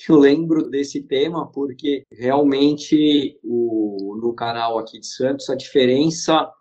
eu 0.10 0.18
lembro 0.18 0.70
desse 0.70 1.02
tema 1.02 1.50
porque 1.52 2.04
realmente 2.12 3.40
o, 3.44 4.18
no 4.22 4.34
canal 4.34 4.78
aqui 4.78 5.00
de 5.00 5.08
Santos 5.08 5.50
a 5.50 5.56
diferença 5.56 6.52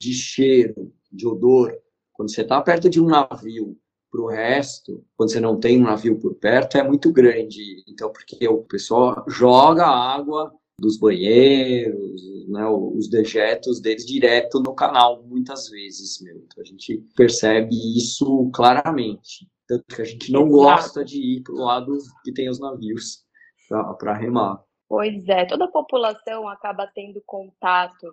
de 0.00 0.12
cheiro, 0.12 0.92
de 1.12 1.26
odor, 1.26 1.76
quando 2.12 2.32
você 2.32 2.42
está 2.42 2.60
perto 2.60 2.88
de 2.88 3.00
um 3.00 3.06
navio 3.06 3.76
para 4.10 4.20
o 4.20 4.28
resto, 4.28 5.04
quando 5.16 5.30
você 5.30 5.40
não 5.40 5.58
tem 5.58 5.78
um 5.78 5.84
navio 5.84 6.18
por 6.18 6.34
perto, 6.34 6.76
é 6.76 6.82
muito 6.82 7.12
grande. 7.12 7.84
Então, 7.86 8.12
porque 8.12 8.46
o 8.48 8.62
pessoal 8.64 9.24
joga 9.28 9.86
água 9.86 10.52
dos 10.78 10.98
banheiros, 10.98 12.48
né, 12.48 12.66
os 12.66 13.08
dejetos 13.08 13.80
deles 13.80 14.04
direto 14.04 14.58
no 14.60 14.74
canal, 14.74 15.22
muitas 15.22 15.68
vezes, 15.68 16.20
meu. 16.22 16.36
Então, 16.38 16.62
a 16.62 16.64
gente 16.64 17.04
percebe 17.14 17.70
isso 17.96 18.50
claramente. 18.52 19.46
Tanto 19.70 19.84
que 19.94 20.02
a 20.02 20.04
gente 20.04 20.32
não 20.32 20.48
gosta 20.48 21.04
de 21.04 21.16
ir 21.16 21.42
para 21.44 21.54
o 21.54 21.64
lado 21.64 21.96
que 22.24 22.32
tem 22.32 22.50
os 22.50 22.58
navios 22.58 23.24
para 23.68 24.14
remar. 24.14 24.64
Pois 24.88 25.28
é, 25.28 25.44
toda 25.44 25.66
a 25.66 25.70
população 25.70 26.48
acaba 26.48 26.90
tendo 26.92 27.22
contato 27.24 28.12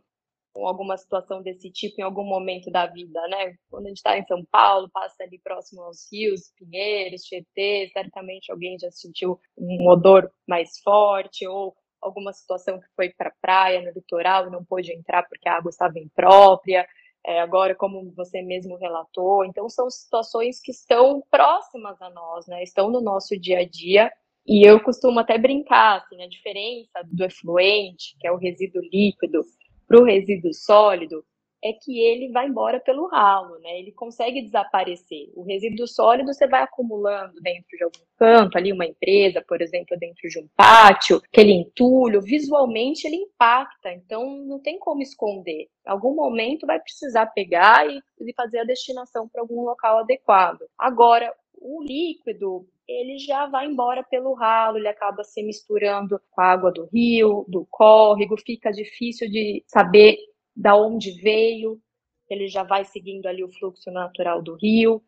com 0.53 0.67
alguma 0.67 0.95
situação 0.97 1.41
desse 1.41 1.71
tipo 1.71 1.99
em 1.99 2.03
algum 2.03 2.23
momento 2.23 2.69
da 2.69 2.85
vida, 2.85 3.19
né? 3.29 3.55
Quando 3.71 3.85
a 3.85 3.89
gente 3.89 3.97
está 3.97 4.15
em 4.15 4.25
São 4.27 4.45
Paulo, 4.51 4.87
passa 4.93 5.23
ali 5.23 5.39
próximo 5.39 5.81
aos 5.81 6.07
rios, 6.11 6.53
Pinheiros, 6.55 7.23
Tietê, 7.23 7.89
certamente 7.91 8.51
alguém 8.51 8.77
já 8.77 8.91
sentiu 8.91 9.39
um 9.57 9.89
odor 9.89 10.29
mais 10.47 10.77
forte 10.83 11.47
ou 11.47 11.75
alguma 11.99 12.33
situação 12.33 12.79
que 12.79 12.87
foi 12.95 13.09
para 13.17 13.33
praia, 13.41 13.81
no 13.81 13.91
litoral, 13.91 14.45
e 14.45 14.51
não 14.51 14.63
pôde 14.63 14.93
entrar 14.93 15.27
porque 15.27 15.49
a 15.49 15.57
água 15.57 15.71
estava 15.71 15.97
imprópria, 15.97 16.87
é, 17.27 17.41
agora, 17.41 17.75
como 17.75 18.09
você 18.15 18.41
mesmo 18.41 18.77
relatou. 18.77 19.43
Então, 19.43 19.67
são 19.67 19.89
situações 19.89 20.61
que 20.61 20.71
estão 20.71 21.21
próximas 21.29 22.01
a 22.01 22.09
nós, 22.09 22.47
né? 22.47 22.63
estão 22.63 22.89
no 22.89 23.01
nosso 23.01 23.37
dia 23.37 23.59
a 23.59 23.65
dia. 23.67 24.09
E 24.47 24.65
eu 24.65 24.81
costumo 24.81 25.19
até 25.19 25.37
brincar, 25.37 25.97
assim, 25.97 26.23
a 26.23 26.27
diferença 26.29 27.03
do 27.11 27.25
efluente, 27.25 28.15
que 28.17 28.25
é 28.25 28.31
o 28.31 28.37
resíduo 28.37 28.81
líquido, 28.81 29.43
para 29.85 29.99
o 29.99 30.05
resíduo 30.05 30.53
sólido, 30.53 31.21
é 31.63 31.73
que 31.73 31.99
ele 31.99 32.31
vai 32.31 32.47
embora 32.47 32.79
pelo 32.79 33.07
ralo, 33.07 33.57
né? 33.59 33.79
Ele 33.79 33.91
consegue 33.91 34.41
desaparecer. 34.41 35.31
O 35.35 35.43
resíduo 35.43 35.87
sólido 35.87 36.33
você 36.33 36.47
vai 36.47 36.61
acumulando 36.61 37.41
dentro 37.41 37.77
de 37.77 37.83
algum 37.83 38.05
canto, 38.17 38.57
ali 38.57 38.71
uma 38.71 38.85
empresa, 38.85 39.43
por 39.47 39.61
exemplo, 39.61 39.97
dentro 39.99 40.27
de 40.29 40.39
um 40.39 40.47
pátio, 40.55 41.21
aquele 41.31 41.51
entulho, 41.51 42.21
visualmente 42.21 43.07
ele 43.07 43.15
impacta, 43.17 43.91
então 43.91 44.37
não 44.45 44.59
tem 44.59 44.79
como 44.79 45.01
esconder. 45.01 45.67
Em 45.85 45.89
algum 45.89 46.15
momento 46.15 46.67
vai 46.67 46.79
precisar 46.79 47.27
pegar 47.27 47.87
e, 47.89 48.01
e 48.21 48.33
fazer 48.33 48.59
a 48.59 48.63
destinação 48.63 49.27
para 49.27 49.41
algum 49.41 49.61
local 49.61 49.99
adequado. 49.99 50.61
Agora, 50.77 51.33
o 51.59 51.81
líquido, 51.83 52.67
ele 52.87 53.17
já 53.17 53.47
vai 53.47 53.65
embora 53.67 54.03
pelo 54.03 54.33
ralo, 54.33 54.77
ele 54.77 54.87
acaba 54.87 55.23
se 55.23 55.43
misturando 55.43 56.21
com 56.31 56.41
a 56.41 56.45
água 56.45 56.71
do 56.71 56.85
rio, 56.85 57.45
do 57.47 57.67
córrego, 57.69 58.37
fica 58.37 58.71
difícil 58.71 59.29
de 59.29 59.63
saber 59.67 60.17
da 60.57 60.75
onde 60.75 61.11
veio, 61.21 61.79
ele 62.27 62.47
já 62.47 62.63
vai 62.63 62.83
seguindo 62.83 63.27
ali 63.27 63.43
o 63.43 63.51
fluxo 63.51 63.91
natural 63.91 64.41
do 64.41 64.55
rio. 64.55 65.01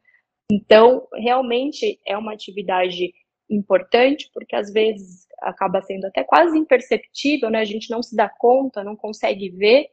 Então, 0.51 1.07
realmente 1.13 1.99
é 2.05 2.15
uma 2.15 2.33
atividade 2.33 3.11
importante, 3.49 4.29
porque 4.31 4.55
às 4.55 4.71
vezes 4.71 5.27
acaba 5.41 5.81
sendo 5.81 6.05
até 6.05 6.23
quase 6.23 6.57
imperceptível, 6.57 7.49
né? 7.49 7.59
A 7.59 7.65
gente 7.65 7.89
não 7.89 8.03
se 8.03 8.15
dá 8.15 8.29
conta, 8.29 8.83
não 8.83 8.95
consegue 8.95 9.49
ver, 9.49 9.87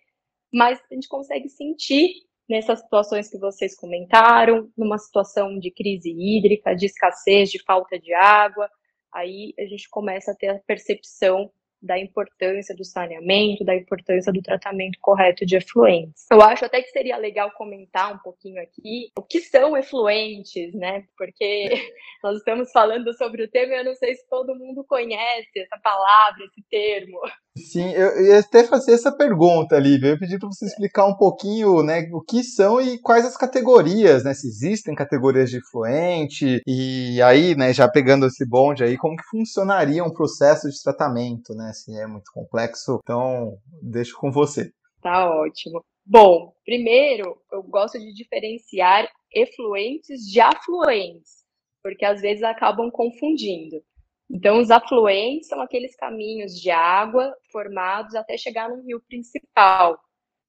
mas 0.53 0.79
a 0.91 0.95
gente 0.95 1.09
consegue 1.09 1.49
sentir 1.49 2.11
nessas 2.49 2.81
situações 2.81 3.29
que 3.29 3.39
vocês 3.39 3.75
comentaram, 3.75 4.71
numa 4.77 4.99
situação 4.99 5.59
de 5.59 5.71
crise 5.71 6.11
hídrica, 6.11 6.75
de 6.75 6.87
escassez, 6.87 7.51
de 7.51 7.63
falta 7.63 7.99
de 7.99 8.13
água, 8.13 8.71
aí 9.13 9.55
a 9.59 9.65
gente 9.65 9.89
começa 9.89 10.33
a 10.33 10.35
ter 10.35 10.49
a 10.49 10.59
percepção 10.61 11.51
da 11.87 11.99
importância 11.99 12.75
do 12.75 12.85
saneamento, 12.85 13.65
da 13.65 13.75
importância 13.75 14.33
do 14.33 14.43
tratamento 14.43 14.99
correto 15.01 15.47
de 15.47 15.57
efluentes. 15.57 16.27
Eu 16.31 16.43
acho 16.43 16.65
até 16.65 16.83
que 16.83 16.91
seria 16.91 17.17
legal 17.17 17.51
comentar 17.53 18.15
um 18.15 18.19
pouquinho 18.19 18.61
aqui 18.61 19.11
o 19.17 19.23
que 19.23 19.41
são 19.41 19.77
efluentes, 19.77 20.75
né? 20.75 21.05
Porque 21.17 21.69
nós 22.23 22.39
estamos 22.39 22.71
falando 22.73 23.13
sobre 23.15 23.43
o 23.43 23.51
tema 23.51 23.75
e 23.75 23.79
eu 23.79 23.85
não 23.85 23.95
sei 23.95 24.15
se 24.15 24.29
todo 24.29 24.57
mundo 24.57 24.85
conhece 24.85 25.59
essa 25.59 25.79
palavra, 25.79 26.45
esse 26.45 26.63
termo. 26.69 27.21
Sim, 27.57 27.91
eu 27.93 28.27
ia 28.27 28.39
até 28.41 28.65
fazer 28.65 28.93
essa 28.93 29.11
pergunta, 29.11 29.79
Lívia. 29.79 30.11
Eu 30.11 30.19
pedi 30.19 30.39
para 30.39 30.49
você 30.49 30.67
explicar 30.67 31.07
um 31.07 31.17
pouquinho, 31.17 31.83
né, 31.83 32.09
o 32.13 32.21
que 32.21 32.43
são 32.43 32.81
e 32.81 32.99
quais 33.01 33.25
as 33.25 33.37
categorias, 33.37 34.25
né? 34.25 34.35
Se 34.35 34.47
existem 34.47 34.95
categorias 34.95 35.51
de 35.51 35.59
efluente 35.59 36.61
e 36.67 37.21
aí, 37.23 37.55
né, 37.55 37.73
já 37.73 37.89
pegando 37.89 38.27
esse 38.27 38.47
bonde 38.47 38.85
aí, 38.85 38.97
como 38.97 39.17
que 39.17 39.25
funcionaria 39.25 40.05
um 40.05 40.13
processo 40.13 40.69
de 40.69 40.83
tratamento, 40.83 41.55
né? 41.55 41.73
Se 41.73 41.97
é 41.99 42.07
muito 42.07 42.31
complexo, 42.33 43.01
então 43.03 43.57
deixo 43.83 44.17
com 44.19 44.31
você. 44.31 44.71
Tá 45.01 45.31
ótimo. 45.31 45.83
Bom, 46.05 46.53
primeiro, 46.65 47.37
eu 47.51 47.63
gosto 47.63 47.99
de 47.99 48.13
diferenciar 48.13 49.09
efluentes 49.33 50.21
de 50.21 50.41
afluentes, 50.41 51.45
porque 51.83 52.05
às 52.05 52.21
vezes 52.21 52.43
acabam 52.43 52.91
confundindo. 52.91 53.83
Então, 54.31 54.61
os 54.61 54.71
afluentes 54.71 55.49
são 55.49 55.61
aqueles 55.61 55.95
caminhos 55.97 56.61
de 56.61 56.71
água 56.71 57.35
formados 57.51 58.15
até 58.15 58.37
chegar 58.37 58.69
no 58.69 58.83
rio 58.83 59.01
principal. 59.07 59.99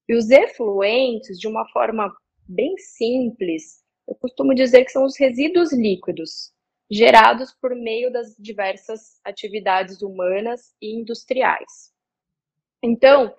E 0.10 0.16
os 0.16 0.30
efluentes, 0.30 1.40
de 1.40 1.48
uma 1.48 1.68
forma 1.70 2.14
bem 2.48 2.78
simples, 2.78 3.86
Eu 4.08 4.16
costumo 4.16 4.56
dizer 4.56 4.86
que 4.86 4.92
são 4.92 5.04
os 5.04 5.20
resíduos 5.20 5.74
líquidos 5.74 6.54
gerados 6.90 7.54
por 7.62 7.76
meio 7.76 8.12
das 8.12 8.36
diversas 8.40 9.20
atividades 9.26 10.02
humanas 10.02 10.74
e 10.82 10.96
industriais. 10.96 11.92
Então, 12.82 13.36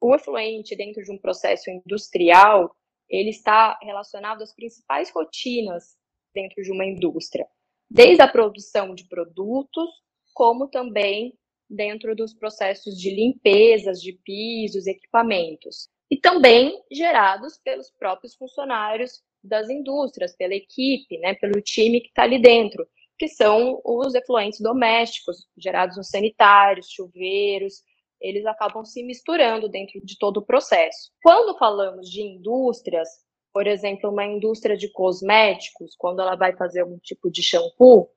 o 0.00 0.14
efluente 0.14 0.76
dentro 0.76 1.02
de 1.02 1.10
um 1.10 1.18
processo 1.18 1.68
industrial, 1.68 2.72
ele 3.08 3.30
está 3.30 3.76
relacionado 3.82 4.42
às 4.42 4.54
principais 4.54 5.10
rotinas 5.10 5.96
dentro 6.32 6.62
de 6.62 6.70
uma 6.70 6.84
indústria, 6.84 7.46
desde 7.90 8.22
a 8.22 8.28
produção 8.28 8.94
de 8.94 9.06
produtos, 9.08 9.88
como 10.34 10.68
também 10.68 11.34
dentro 11.68 12.14
dos 12.14 12.34
processos 12.34 12.98
de 12.98 13.10
limpezas 13.10 14.00
de 14.00 14.12
pisos, 14.24 14.86
equipamentos, 14.86 15.88
e 16.10 16.16
também 16.16 16.82
gerados 16.90 17.58
pelos 17.62 17.90
próprios 17.90 18.34
funcionários 18.34 19.22
das 19.42 19.68
indústrias, 19.68 20.34
pela 20.36 20.54
equipe, 20.54 21.18
né, 21.18 21.34
pelo 21.34 21.60
time 21.60 22.00
que 22.00 22.08
está 22.08 22.22
ali 22.22 22.40
dentro, 22.40 22.86
que 23.18 23.28
são 23.28 23.80
os 23.84 24.14
efluentes 24.14 24.60
domésticos, 24.60 25.46
gerados 25.56 25.96
nos 25.96 26.08
sanitários, 26.08 26.90
chuveiros, 26.90 27.82
eles 28.20 28.46
acabam 28.46 28.84
se 28.84 29.02
misturando 29.02 29.68
dentro 29.68 30.00
de 30.04 30.16
todo 30.18 30.38
o 30.38 30.44
processo. 30.44 31.10
Quando 31.22 31.58
falamos 31.58 32.08
de 32.08 32.22
indústrias, 32.22 33.08
por 33.52 33.66
exemplo, 33.66 34.10
uma 34.10 34.24
indústria 34.24 34.76
de 34.76 34.90
cosméticos, 34.92 35.94
quando 35.96 36.20
ela 36.20 36.36
vai 36.36 36.54
fazer 36.56 36.80
algum 36.80 36.98
tipo 36.98 37.30
de 37.30 37.42
shampoo, 37.42 38.10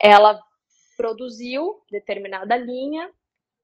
ela 0.00 0.42
produziu 0.96 1.82
determinada 1.90 2.56
linha. 2.56 3.10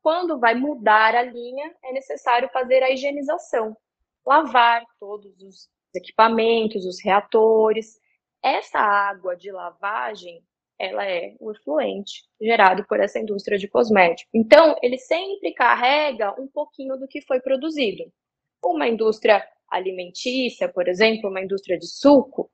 Quando 0.00 0.38
vai 0.38 0.54
mudar 0.54 1.14
a 1.14 1.22
linha, 1.22 1.74
é 1.82 1.92
necessário 1.92 2.48
fazer 2.50 2.82
a 2.82 2.90
higienização, 2.90 3.76
lavar 4.24 4.84
todos 4.98 5.40
os 5.42 5.68
equipamentos, 5.94 6.86
os 6.86 7.02
reatores. 7.02 7.98
Essa 8.42 8.78
água 8.78 9.36
de 9.36 9.50
lavagem, 9.50 10.42
ela 10.78 11.04
é 11.04 11.34
o 11.40 11.50
efluente 11.50 12.22
gerado 12.40 12.86
por 12.86 13.00
essa 13.00 13.18
indústria 13.18 13.58
de 13.58 13.66
cosméticos. 13.66 14.30
Então, 14.32 14.76
ele 14.80 14.98
sempre 14.98 15.52
carrega 15.52 16.40
um 16.40 16.46
pouquinho 16.46 16.96
do 16.96 17.08
que 17.08 17.20
foi 17.22 17.40
produzido. 17.40 18.04
Uma 18.62 18.86
indústria 18.86 19.44
alimentícia, 19.70 20.68
por 20.68 20.88
exemplo, 20.88 21.30
uma 21.30 21.42
indústria 21.42 21.78
de 21.78 21.86
suco, 21.86 22.50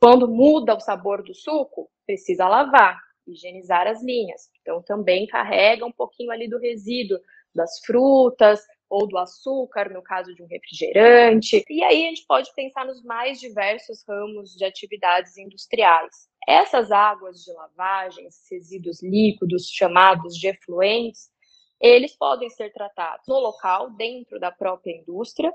quando 0.00 0.28
muda 0.28 0.74
o 0.74 0.80
sabor 0.80 1.22
do 1.22 1.34
suco, 1.34 1.90
precisa 2.04 2.48
lavar, 2.48 2.98
higienizar 3.26 3.86
as 3.86 4.02
linhas. 4.02 4.50
Então, 4.60 4.82
também 4.82 5.26
carrega 5.26 5.86
um 5.86 5.92
pouquinho 5.92 6.30
ali 6.30 6.48
do 6.48 6.58
resíduo 6.58 7.18
das 7.54 7.78
frutas 7.84 8.60
ou 8.88 9.06
do 9.06 9.16
açúcar, 9.16 9.90
no 9.90 10.02
caso 10.02 10.34
de 10.34 10.42
um 10.42 10.46
refrigerante. 10.46 11.64
E 11.68 11.82
aí 11.82 12.06
a 12.06 12.08
gente 12.08 12.26
pode 12.26 12.52
pensar 12.54 12.84
nos 12.84 13.02
mais 13.02 13.40
diversos 13.40 14.04
ramos 14.06 14.54
de 14.54 14.64
atividades 14.64 15.36
industriais. 15.38 16.28
Essas 16.46 16.90
águas 16.90 17.42
de 17.42 17.52
lavagem, 17.52 18.26
esses 18.26 18.46
resíduos 18.50 19.02
líquidos 19.02 19.68
chamados 19.68 20.36
de 20.36 20.48
efluentes, 20.48 21.30
eles 21.80 22.16
podem 22.16 22.50
ser 22.50 22.72
tratados 22.72 23.26
no 23.26 23.38
local, 23.38 23.90
dentro 23.90 24.38
da 24.38 24.52
própria 24.52 24.92
indústria, 24.92 25.52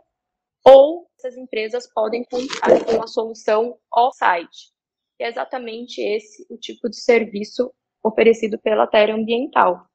ou 0.67 1.07
essas 1.17 1.37
empresas 1.37 1.87
podem 1.93 2.25
contar 2.25 2.83
com 2.85 3.01
a 3.01 3.07
solução 3.07 3.77
off-site, 3.91 4.71
que 5.17 5.23
é 5.23 5.29
exatamente 5.29 6.01
esse 6.01 6.45
o 6.49 6.57
tipo 6.57 6.89
de 6.89 6.99
serviço 6.99 7.73
oferecido 8.03 8.59
pela 8.59 8.85
Terra 8.85 9.15
Ambiental. 9.15 9.87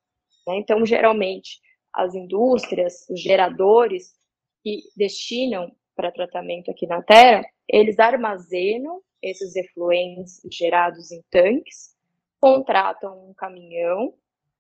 Né? 0.47 0.57
Então, 0.57 0.85
geralmente, 0.87 1.61
as 1.93 2.15
indústrias, 2.15 3.07
os 3.11 3.21
geradores 3.21 4.15
que 4.63 4.83
destinam 4.97 5.71
para 5.95 6.11
tratamento 6.11 6.71
aqui 6.71 6.87
na 6.87 7.03
Terra, 7.03 7.45
eles 7.69 7.99
armazenam 7.99 9.03
esses 9.21 9.55
efluentes 9.55 10.41
gerados 10.51 11.13
em 11.13 11.23
tanques, 11.31 11.95
contratam 12.41 13.29
um 13.29 13.35
caminhão 13.35 14.15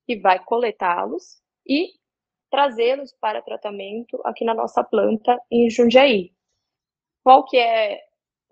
que 0.07 0.21
vai 0.21 0.38
coletá-los 0.45 1.42
e 1.66 1.95
trazê-los 2.52 3.16
para 3.18 3.40
tratamento 3.40 4.21
aqui 4.26 4.44
na 4.44 4.52
nossa 4.52 4.85
planta 4.85 5.40
em 5.50 5.71
Jundiaí. 5.71 6.30
Qual 7.25 7.47
que 7.47 7.56
é 7.56 7.99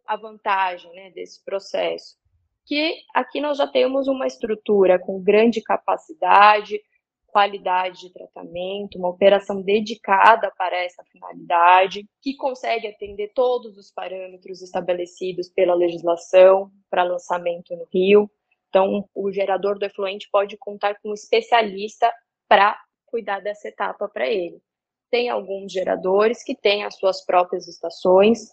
a 0.06 0.16
vantagem 0.16 0.90
né, 0.94 1.10
desse 1.10 1.44
processo? 1.44 2.16
Que 2.64 2.94
aqui 3.14 3.42
nós 3.42 3.58
já 3.58 3.66
temos 3.66 4.08
uma 4.08 4.26
estrutura 4.26 4.98
com 4.98 5.22
grande 5.22 5.60
capacidade, 5.62 6.80
qualidade 7.26 8.00
de 8.00 8.12
tratamento, 8.12 8.98
uma 8.98 9.10
operação 9.10 9.60
dedicada 9.60 10.50
para 10.56 10.82
essa 10.82 11.04
finalidade, 11.04 12.08
que 12.22 12.34
consegue 12.36 12.86
atender 12.86 13.32
todos 13.34 13.76
os 13.76 13.92
parâmetros 13.92 14.62
estabelecidos 14.62 15.50
pela 15.50 15.74
legislação 15.74 16.70
para 16.88 17.04
lançamento 17.04 17.76
no 17.76 17.86
Rio. 17.92 18.30
Então, 18.70 19.06
o 19.14 19.30
gerador 19.30 19.78
do 19.78 19.84
efluente 19.84 20.26
pode 20.32 20.56
contar 20.56 20.98
com 21.00 21.10
um 21.10 21.14
especialista 21.14 22.10
para 22.48 22.80
cuidar 23.10 23.40
dessa 23.40 23.68
etapa 23.68 24.08
para 24.08 24.28
ele. 24.28 24.60
Tem 25.10 25.28
alguns 25.28 25.72
geradores 25.72 26.44
que 26.44 26.54
têm 26.54 26.84
as 26.84 26.94
suas 26.96 27.24
próprias 27.24 27.66
estações, 27.66 28.48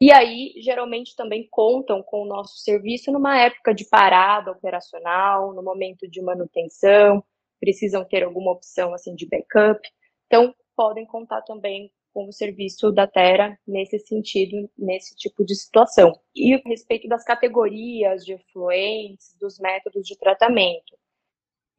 e 0.00 0.12
aí 0.12 0.54
geralmente 0.58 1.16
também 1.16 1.46
contam 1.50 2.02
com 2.02 2.22
o 2.22 2.26
nosso 2.26 2.58
serviço 2.58 3.10
numa 3.10 3.38
época 3.40 3.74
de 3.74 3.84
parada 3.84 4.52
operacional, 4.52 5.52
no 5.52 5.62
momento 5.62 6.08
de 6.08 6.22
manutenção, 6.22 7.22
precisam 7.60 8.04
ter 8.04 8.22
alguma 8.22 8.52
opção 8.52 8.94
assim 8.94 9.14
de 9.14 9.26
backup. 9.26 9.80
Então, 10.26 10.54
podem 10.76 11.04
contar 11.04 11.42
também 11.42 11.92
com 12.12 12.26
o 12.26 12.32
serviço 12.32 12.90
da 12.90 13.06
Terra 13.06 13.56
nesse 13.66 13.98
sentido, 14.00 14.68
nesse 14.76 15.16
tipo 15.16 15.44
de 15.44 15.54
situação. 15.54 16.12
E 16.34 16.54
a 16.54 16.60
respeito 16.66 17.06
das 17.06 17.24
categorias 17.24 18.24
de 18.24 18.32
efluentes, 18.32 19.36
dos 19.38 19.58
métodos 19.58 20.06
de 20.06 20.16
tratamento. 20.18 20.97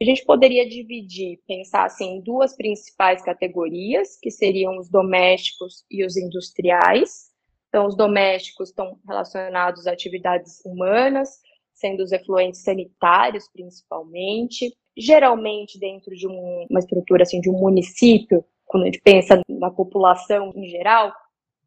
A 0.02 0.06
gente 0.06 0.24
poderia 0.24 0.68
dividir, 0.68 1.42
pensar 1.46 1.84
assim, 1.84 2.06
em 2.06 2.22
duas 2.22 2.56
principais 2.56 3.22
categorias, 3.22 4.18
que 4.18 4.32
seriam 4.32 4.78
os 4.78 4.90
domésticos 4.90 5.84
e 5.92 6.06
os 6.06 6.16
industriais. 6.16 7.30
Então, 7.68 7.86
os 7.86 7.98
domésticos 7.98 8.70
estão 8.70 8.98
relacionados 9.06 9.86
a 9.86 9.92
atividades 9.92 10.62
humanas, 10.64 11.42
sendo 11.74 12.02
os 12.02 12.14
efluentes 12.14 12.64
sanitários, 12.64 13.50
principalmente. 13.52 14.74
Geralmente, 14.98 15.78
dentro 15.78 16.16
de 16.16 16.26
um, 16.28 16.66
uma 16.70 16.80
estrutura 16.80 17.24
assim, 17.24 17.42
de 17.42 17.50
um 17.50 17.60
município, 17.60 18.46
quando 18.66 18.84
a 18.84 18.86
gente 18.86 19.02
pensa 19.02 19.42
na 19.50 19.70
população 19.70 20.54
em 20.56 20.70
geral, 20.70 21.12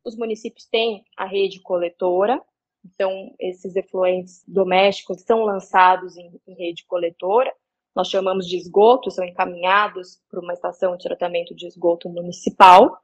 os 0.02 0.16
municípios 0.16 0.64
têm 0.64 1.04
a 1.18 1.26
rede 1.26 1.60
coletora, 1.60 2.40
então 2.82 3.34
esses 3.38 3.76
efluentes 3.76 4.42
domésticos 4.48 5.20
são 5.20 5.44
lançados 5.44 6.16
em, 6.16 6.32
em 6.48 6.54
rede 6.54 6.84
coletora 6.86 7.52
nós 7.94 8.08
chamamos 8.08 8.46
de 8.46 8.56
esgoto, 8.56 9.10
são 9.10 9.24
encaminhados 9.24 10.20
para 10.30 10.40
uma 10.40 10.54
estação 10.54 10.96
de 10.96 11.04
tratamento 11.04 11.54
de 11.54 11.66
esgoto 11.66 12.08
municipal. 12.08 12.98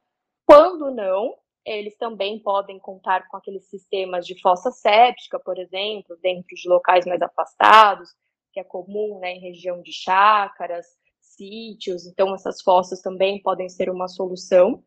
Quando 0.46 0.90
não, 0.90 1.34
eles 1.64 1.96
também 1.96 2.38
podem 2.38 2.78
contar 2.78 3.28
com 3.28 3.36
aqueles 3.36 3.68
sistemas 3.68 4.26
de 4.26 4.40
fossa 4.40 4.70
séptica, 4.70 5.38
por 5.38 5.58
exemplo, 5.58 6.16
dentro 6.22 6.56
de 6.56 6.68
locais 6.68 7.04
mais 7.04 7.20
afastados, 7.20 8.08
que 8.52 8.60
é 8.60 8.64
comum 8.64 9.18
né, 9.20 9.32
em 9.32 9.40
região 9.40 9.82
de 9.82 9.92
chácaras, 9.92 10.86
sítios, 11.20 12.06
então 12.06 12.34
essas 12.34 12.62
fossas 12.62 13.00
também 13.02 13.40
podem 13.42 13.68
ser 13.68 13.90
uma 13.90 14.08
solução. 14.08 14.82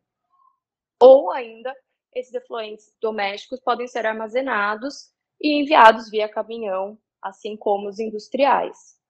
Ou 1.00 1.30
ainda, 1.30 1.74
esses 2.14 2.34
efluentes 2.34 2.92
domésticos 3.00 3.60
podem 3.60 3.86
ser 3.86 4.04
armazenados 4.04 5.10
e 5.40 5.60
enviados 5.60 6.10
via 6.10 6.28
caminhão, 6.28 6.98
assim 7.20 7.56
como 7.56 7.88
os 7.88 7.98
industriais. 7.98 9.00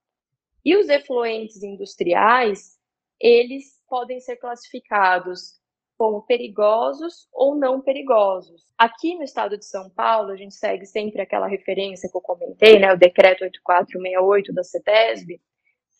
E 0.65 0.77
os 0.77 0.89
efluentes 0.89 1.63
industriais, 1.63 2.79
eles 3.21 3.65
podem 3.89 4.21
ser 4.21 4.37
classificados 4.37 5.61
como 5.99 6.23
perigosos 6.23 7.29
ou 7.33 7.55
não 7.55 7.81
perigosos. 7.81 8.65
Aqui 8.77 9.15
no 9.15 9.23
estado 9.23 9.57
de 9.57 9.65
São 9.65 9.89
Paulo, 9.91 10.31
a 10.31 10.37
gente 10.37 10.55
segue 10.55 10.85
sempre 10.85 11.21
aquela 11.21 11.47
referência 11.47 12.09
que 12.11 12.17
eu 12.17 12.21
comentei, 12.21 12.79
né, 12.79 12.93
o 12.93 12.99
decreto 12.99 13.45
8468 13.45 14.53
da 14.53 14.65
CETESB. 14.65 15.41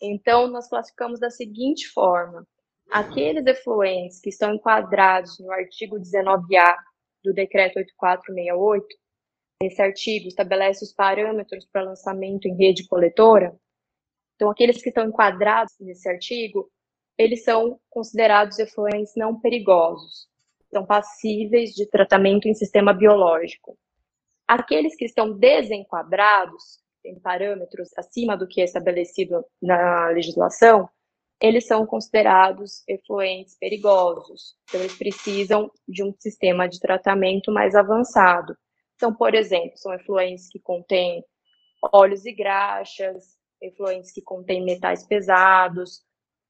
Então, 0.01 0.47
nós 0.47 0.67
classificamos 0.67 1.19
da 1.19 1.29
seguinte 1.29 1.87
forma: 1.87 2.45
aqueles 2.91 3.45
efluentes 3.45 4.19
que 4.19 4.29
estão 4.29 4.53
enquadrados 4.53 5.39
no 5.39 5.51
artigo 5.51 5.97
19A 5.97 6.75
do 7.23 7.33
decreto 7.33 7.77
8468, 7.79 8.85
esse 9.61 9.81
artigo 9.81 10.27
estabelece 10.27 10.83
os 10.83 10.93
parâmetros 10.93 11.65
para 11.71 11.83
lançamento 11.83 12.45
em 12.45 12.57
rede 12.57 12.85
coletora, 12.87 13.55
então, 14.35 14.49
aqueles 14.49 14.81
que 14.81 14.89
estão 14.89 15.05
enquadrados 15.07 15.73
nesse 15.79 16.09
artigo, 16.09 16.69
eles 17.17 17.43
são 17.43 17.79
considerados 17.89 18.57
efluentes 18.59 19.13
não 19.15 19.39
perigosos, 19.39 20.27
são 20.71 20.85
passíveis 20.85 21.71
de 21.71 21.87
tratamento 21.87 22.47
em 22.47 22.53
sistema 22.53 22.93
biológico. 22.93 23.77
Aqueles 24.47 24.95
que 24.95 25.05
estão 25.05 25.31
desenquadrados, 25.31 26.81
em 27.05 27.19
parâmetros 27.19 27.89
acima 27.97 28.35
do 28.35 28.47
que 28.47 28.61
é 28.61 28.63
estabelecido 28.63 29.45
na 29.61 30.07
legislação, 30.07 30.89
eles 31.39 31.67
são 31.67 31.85
considerados 31.85 32.83
efluentes 32.87 33.57
perigosos. 33.57 34.55
Então, 34.63 34.79
eles 34.79 34.97
precisam 34.97 35.69
de 35.87 36.03
um 36.03 36.13
sistema 36.17 36.67
de 36.67 36.79
tratamento 36.79 37.51
mais 37.51 37.75
avançado. 37.75 38.55
Então, 38.95 39.13
por 39.13 39.35
exemplo, 39.35 39.77
são 39.77 39.93
efluentes 39.93 40.47
que 40.47 40.59
contêm 40.59 41.23
óleos 41.91 42.25
e 42.25 42.31
graxas, 42.31 43.37
efluentes 43.63 44.11
que 44.11 44.21
contêm 44.21 44.63
metais 44.63 45.05
pesados. 45.05 46.03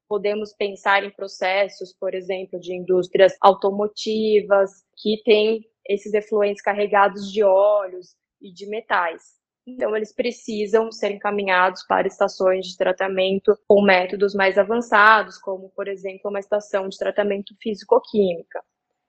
Podemos 0.08 0.52
pensar 0.52 1.04
em 1.04 1.10
processos, 1.10 1.94
por 1.94 2.14
exemplo, 2.14 2.60
de 2.60 2.74
indústrias 2.74 3.34
automotivas, 3.40 4.84
que 4.96 5.22
têm 5.24 5.64
esses 5.88 6.12
efluentes 6.12 6.62
carregados 6.62 7.32
de 7.32 7.42
óleos 7.42 8.14
e 8.40 8.52
de 8.52 8.66
metais. 8.66 9.34
Então, 9.66 9.96
eles 9.96 10.12
precisam 10.12 10.92
ser 10.92 11.12
encaminhados 11.12 11.84
para 11.86 12.06
estações 12.06 12.66
de 12.66 12.76
tratamento 12.76 13.58
com 13.66 13.80
métodos 13.80 14.34
mais 14.34 14.58
avançados, 14.58 15.38
como, 15.38 15.70
por 15.70 15.88
exemplo, 15.88 16.28
uma 16.28 16.40
estação 16.40 16.86
de 16.88 16.98
tratamento 16.98 17.54
físico-química. 17.62 18.62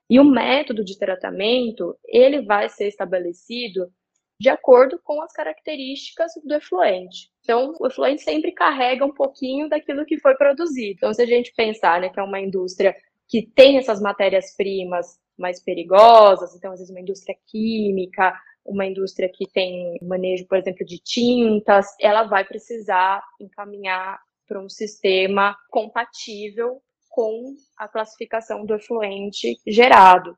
E 0.10 0.20
o 0.20 0.24
método 0.24 0.84
de 0.84 0.98
tratamento, 0.98 1.98
ele 2.06 2.42
vai 2.44 2.70
ser 2.70 2.88
estabelecido 2.88 3.92
de 4.40 4.50
acordo 4.50 5.00
com 5.04 5.22
as 5.22 5.32
características 5.32 6.32
do 6.44 6.56
efluente. 6.56 7.32
Então, 7.42 7.74
o 7.80 7.88
efluente 7.88 8.22
sempre 8.22 8.52
carrega 8.52 9.06
um 9.06 9.14
pouquinho 9.14 9.70
daquilo 9.70 10.06
que 10.06 10.20
foi 10.20 10.36
produzido. 10.36 10.96
Então, 10.98 11.14
se 11.14 11.22
a 11.22 11.26
gente 11.26 11.54
pensar 11.56 12.02
né, 12.02 12.10
que 12.10 12.20
é 12.20 12.24
uma 12.24 12.40
indústria 12.40 12.96
que 13.28 13.42
tem 13.42 13.78
essas 13.78 14.02
matérias-primas 14.02 15.20
mais 15.38 15.62
perigosas, 15.62 16.56
então, 16.56 16.72
às 16.72 16.80
vezes, 16.80 16.92
uma 16.92 17.02
indústria 17.02 17.36
química, 17.48 18.34
uma 18.66 18.86
indústria 18.86 19.30
que 19.30 19.48
tem 19.48 19.98
manejo, 20.02 20.46
por 20.48 20.58
exemplo, 20.58 20.86
de 20.86 21.00
tintas, 21.00 21.88
ela 22.00 22.24
vai 22.24 22.44
precisar 22.44 23.24
encaminhar 23.40 24.20
para 24.48 24.60
um 24.60 24.70
sistema 24.70 25.56
compatível 25.70 26.82
com 27.10 27.56
a 27.78 27.88
classificação 27.88 28.66
do 28.66 28.76
efluente 28.76 29.58
gerado. 29.66 30.38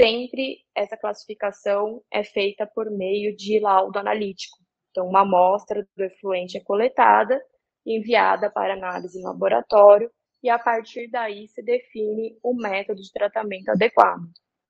Sempre 0.00 0.58
essa 0.74 0.96
classificação 0.96 2.02
é 2.12 2.24
feita 2.24 2.66
por 2.66 2.90
meio 2.90 3.34
de 3.36 3.60
laudo 3.60 3.98
analítico. 3.98 4.58
Então, 4.90 5.06
uma 5.06 5.22
amostra 5.22 5.86
do 5.96 6.04
efluente 6.04 6.56
é 6.56 6.60
coletada, 6.62 7.40
enviada 7.86 8.50
para 8.50 8.74
análise 8.74 9.18
em 9.18 9.24
laboratório, 9.24 10.10
e 10.42 10.50
a 10.50 10.58
partir 10.58 11.08
daí 11.10 11.48
se 11.48 11.62
define 11.62 12.38
o 12.42 12.54
método 12.54 13.00
de 13.00 13.10
tratamento 13.12 13.70
adequado. 13.70 14.22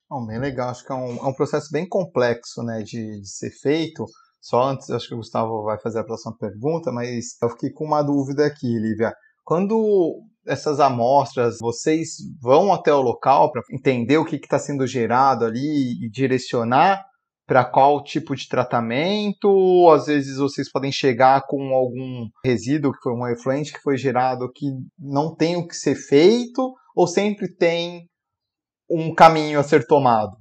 Oh, 0.09 0.25
bem 0.25 0.39
legal, 0.39 0.69
acho 0.69 0.85
que 0.85 0.91
é 0.91 0.95
um, 0.95 1.17
é 1.17 1.27
um 1.27 1.33
processo 1.33 1.71
bem 1.71 1.87
complexo 1.87 2.63
né, 2.63 2.83
de, 2.83 3.19
de, 3.19 3.27
ser 3.27 3.49
feito. 3.49 4.05
Só 4.39 4.61
antes, 4.61 4.89
acho 4.91 5.07
que 5.07 5.15
o 5.15 5.17
Gustavo 5.17 5.63
vai 5.63 5.79
fazer 5.79 5.99
a 5.99 6.03
próxima 6.03 6.37
pergunta, 6.37 6.91
mas 6.91 7.35
eu 7.41 7.49
fiquei 7.49 7.71
com 7.71 7.83
uma 7.83 8.03
dúvida 8.03 8.45
aqui, 8.45 8.67
Lívia. 8.67 9.13
Quando 9.43 10.21
essas 10.47 10.79
amostras, 10.79 11.57
vocês 11.59 12.17
vão 12.41 12.73
até 12.73 12.93
o 12.93 13.01
local 13.01 13.51
para 13.51 13.61
entender 13.71 14.17
o 14.17 14.25
que 14.25 14.35
está 14.35 14.59
sendo 14.59 14.85
gerado 14.85 15.45
ali 15.45 16.05
e 16.05 16.09
direcionar 16.09 17.03
para 17.47 17.63
qual 17.63 18.03
tipo 18.03 18.35
de 18.35 18.47
tratamento? 18.47 19.45
Ou 19.47 19.91
às 19.91 20.07
vezes 20.07 20.37
vocês 20.37 20.71
podem 20.71 20.91
chegar 20.91 21.45
com 21.47 21.73
algum 21.73 22.27
resíduo 22.43 22.91
que 22.91 23.01
foi 23.01 23.13
um 23.13 23.27
efluente 23.27 23.71
que 23.71 23.81
foi 23.81 23.97
gerado 23.97 24.51
que 24.51 24.65
não 24.97 25.35
tem 25.35 25.55
o 25.55 25.67
que 25.67 25.75
ser 25.75 25.95
feito? 25.95 26.73
Ou 26.95 27.07
sempre 27.07 27.53
tem 27.53 28.07
um 28.89 29.13
caminho 29.13 29.59
a 29.59 29.63
ser 29.63 29.85
tomado? 29.85 30.35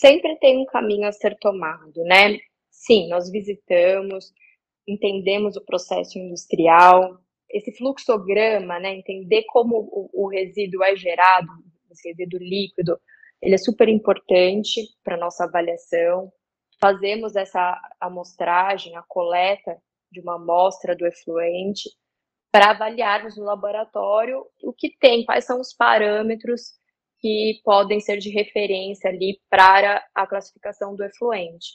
Sempre 0.00 0.38
tem 0.38 0.60
um 0.60 0.66
caminho 0.66 1.08
a 1.08 1.12
ser 1.12 1.36
tomado, 1.38 2.02
né? 2.04 2.36
Sim, 2.70 3.08
nós 3.08 3.30
visitamos, 3.30 4.32
entendemos 4.86 5.56
o 5.56 5.64
processo 5.64 6.18
industrial, 6.18 7.18
esse 7.50 7.76
fluxograma, 7.76 8.78
né, 8.78 8.94
entender 8.94 9.44
como 9.48 9.76
o, 9.76 10.24
o 10.24 10.28
resíduo 10.28 10.82
é 10.82 10.96
gerado, 10.96 11.48
esse 11.90 12.08
resíduo 12.08 12.40
líquido, 12.40 12.98
ele 13.40 13.54
é 13.54 13.58
super 13.58 13.88
importante 13.88 14.82
para 15.04 15.16
nossa 15.16 15.44
avaliação. 15.44 16.32
Fazemos 16.80 17.36
essa 17.36 17.80
amostragem, 18.00 18.96
a 18.96 19.02
coleta 19.02 19.76
de 20.10 20.20
uma 20.20 20.36
amostra 20.36 20.94
do 20.96 21.06
efluente 21.06 21.88
para 22.50 22.70
avaliarmos 22.70 23.36
no 23.36 23.44
laboratório 23.44 24.44
o 24.62 24.72
que 24.72 24.96
tem, 24.98 25.24
quais 25.24 25.44
são 25.44 25.60
os 25.60 25.74
parâmetros 25.74 26.72
que 27.18 27.60
podem 27.64 28.00
ser 28.00 28.18
de 28.18 28.30
referência 28.30 29.10
ali 29.10 29.40
para 29.50 30.04
a 30.14 30.26
classificação 30.26 30.94
do 30.94 31.04
efluente. 31.04 31.66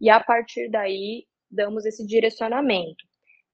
E 0.00 0.10
a 0.10 0.20
partir 0.20 0.70
daí, 0.70 1.26
damos 1.50 1.84
esse 1.86 2.06
direcionamento. 2.06 3.07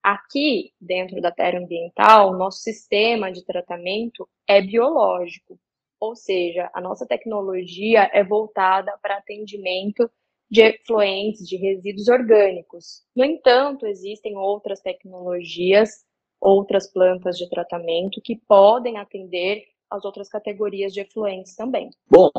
Aqui, 0.04 0.74
dentro 0.78 1.18
da 1.18 1.32
terra 1.32 1.58
ambiental, 1.58 2.36
nosso 2.36 2.58
sistema 2.58 3.32
de 3.32 3.42
tratamento 3.42 4.28
é 4.46 4.60
biológico, 4.60 5.58
ou 5.98 6.14
seja, 6.14 6.70
a 6.74 6.80
nossa 6.82 7.06
tecnologia 7.06 8.10
é 8.12 8.22
voltada 8.22 8.94
para 9.00 9.16
atendimento 9.16 10.10
de 10.50 10.60
efluentes, 10.60 11.48
de 11.48 11.56
resíduos 11.56 12.08
orgânicos. 12.08 13.02
No 13.16 13.24
entanto, 13.24 13.86
existem 13.86 14.36
outras 14.36 14.82
tecnologias, 14.82 16.04
outras 16.38 16.86
plantas 16.86 17.38
de 17.38 17.48
tratamento 17.48 18.20
que 18.20 18.36
podem 18.46 18.98
atender 18.98 19.64
as 19.90 20.04
outras 20.04 20.28
categorias 20.28 20.92
de 20.92 21.00
efluentes 21.00 21.56
também. 21.56 21.88
Bom, 22.10 22.30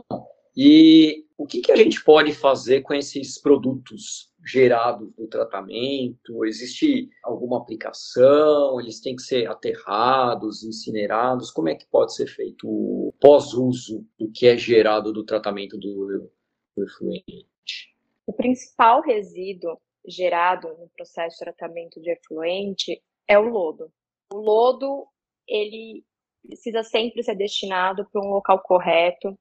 e 0.55 1.25
o 1.35 1.47
que, 1.47 1.61
que 1.61 1.71
a 1.71 1.75
gente 1.75 2.03
pode 2.03 2.31
fazer 2.31 2.81
com 2.81 2.93
esses 2.93 3.41
produtos 3.41 4.31
gerados 4.45 5.11
do 5.15 5.27
tratamento? 5.27 6.45
Existe 6.45 7.09
alguma 7.23 7.57
aplicação? 7.57 8.79
Eles 8.79 9.01
têm 9.01 9.15
que 9.15 9.23
ser 9.23 9.47
aterrados, 9.47 10.63
incinerados? 10.63 11.51
Como 11.51 11.69
é 11.69 11.75
que 11.75 11.87
pode 11.87 12.13
ser 12.13 12.27
feito 12.27 12.67
o 12.67 13.13
pós-uso 13.19 14.05
do 14.19 14.31
que 14.31 14.47
é 14.47 14.57
gerado 14.57 15.11
do 15.11 15.25
tratamento 15.25 15.77
do, 15.77 16.29
do 16.75 16.83
efluente? 16.83 17.95
O 18.27 18.33
principal 18.33 19.01
resíduo 19.01 19.79
gerado 20.07 20.67
no 20.77 20.87
processo 20.95 21.37
de 21.37 21.45
tratamento 21.45 21.99
de 21.99 22.11
efluente 22.11 23.01
é 23.27 23.39
o 23.39 23.49
lodo. 23.49 23.91
O 24.31 24.37
lodo, 24.37 25.07
ele 25.47 26.03
precisa 26.45 26.83
sempre 26.83 27.23
ser 27.23 27.35
destinado 27.35 28.07
para 28.11 28.21
um 28.21 28.29
local 28.29 28.61
correto, 28.61 29.37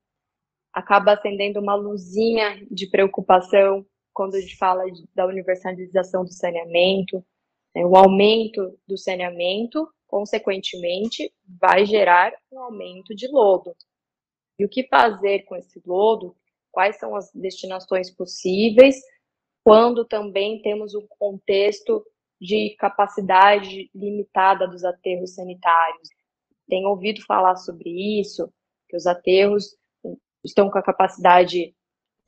acaba 0.72 1.12
acendendo 1.12 1.60
uma 1.60 1.74
luzinha 1.74 2.66
de 2.70 2.88
preocupação 2.88 3.86
quando 4.14 4.36
a 4.36 4.40
gente 4.40 4.56
fala 4.56 4.84
da 5.14 5.26
universalização 5.26 6.24
do 6.24 6.32
saneamento, 6.32 7.22
né, 7.74 7.84
o 7.84 7.96
aumento 7.96 8.78
do 8.86 8.96
saneamento, 8.96 9.86
consequentemente, 10.06 11.32
vai 11.60 11.84
gerar 11.84 12.32
um 12.50 12.60
aumento 12.60 13.14
de 13.14 13.26
lodo. 13.26 13.74
E 14.58 14.64
o 14.64 14.68
que 14.68 14.86
fazer 14.86 15.40
com 15.40 15.56
esse 15.56 15.82
lodo? 15.84 16.36
Quais 16.70 16.96
são 16.98 17.16
as 17.16 17.30
destinações 17.34 18.10
possíveis? 18.10 18.96
Quando 19.64 20.04
também 20.04 20.62
temos 20.62 20.94
um 20.94 21.06
contexto 21.18 22.04
de 22.40 22.76
capacidade 22.78 23.90
limitada 23.94 24.68
dos 24.68 24.84
aterros 24.84 25.34
sanitários. 25.34 26.08
Tenho 26.68 26.88
ouvido 26.88 27.22
falar 27.22 27.56
sobre 27.56 27.90
isso, 28.20 28.52
que 28.88 28.96
os 28.96 29.06
aterros 29.06 29.76
estão 30.44 30.70
com 30.70 30.78
a 30.78 30.82
capacidade 30.82 31.74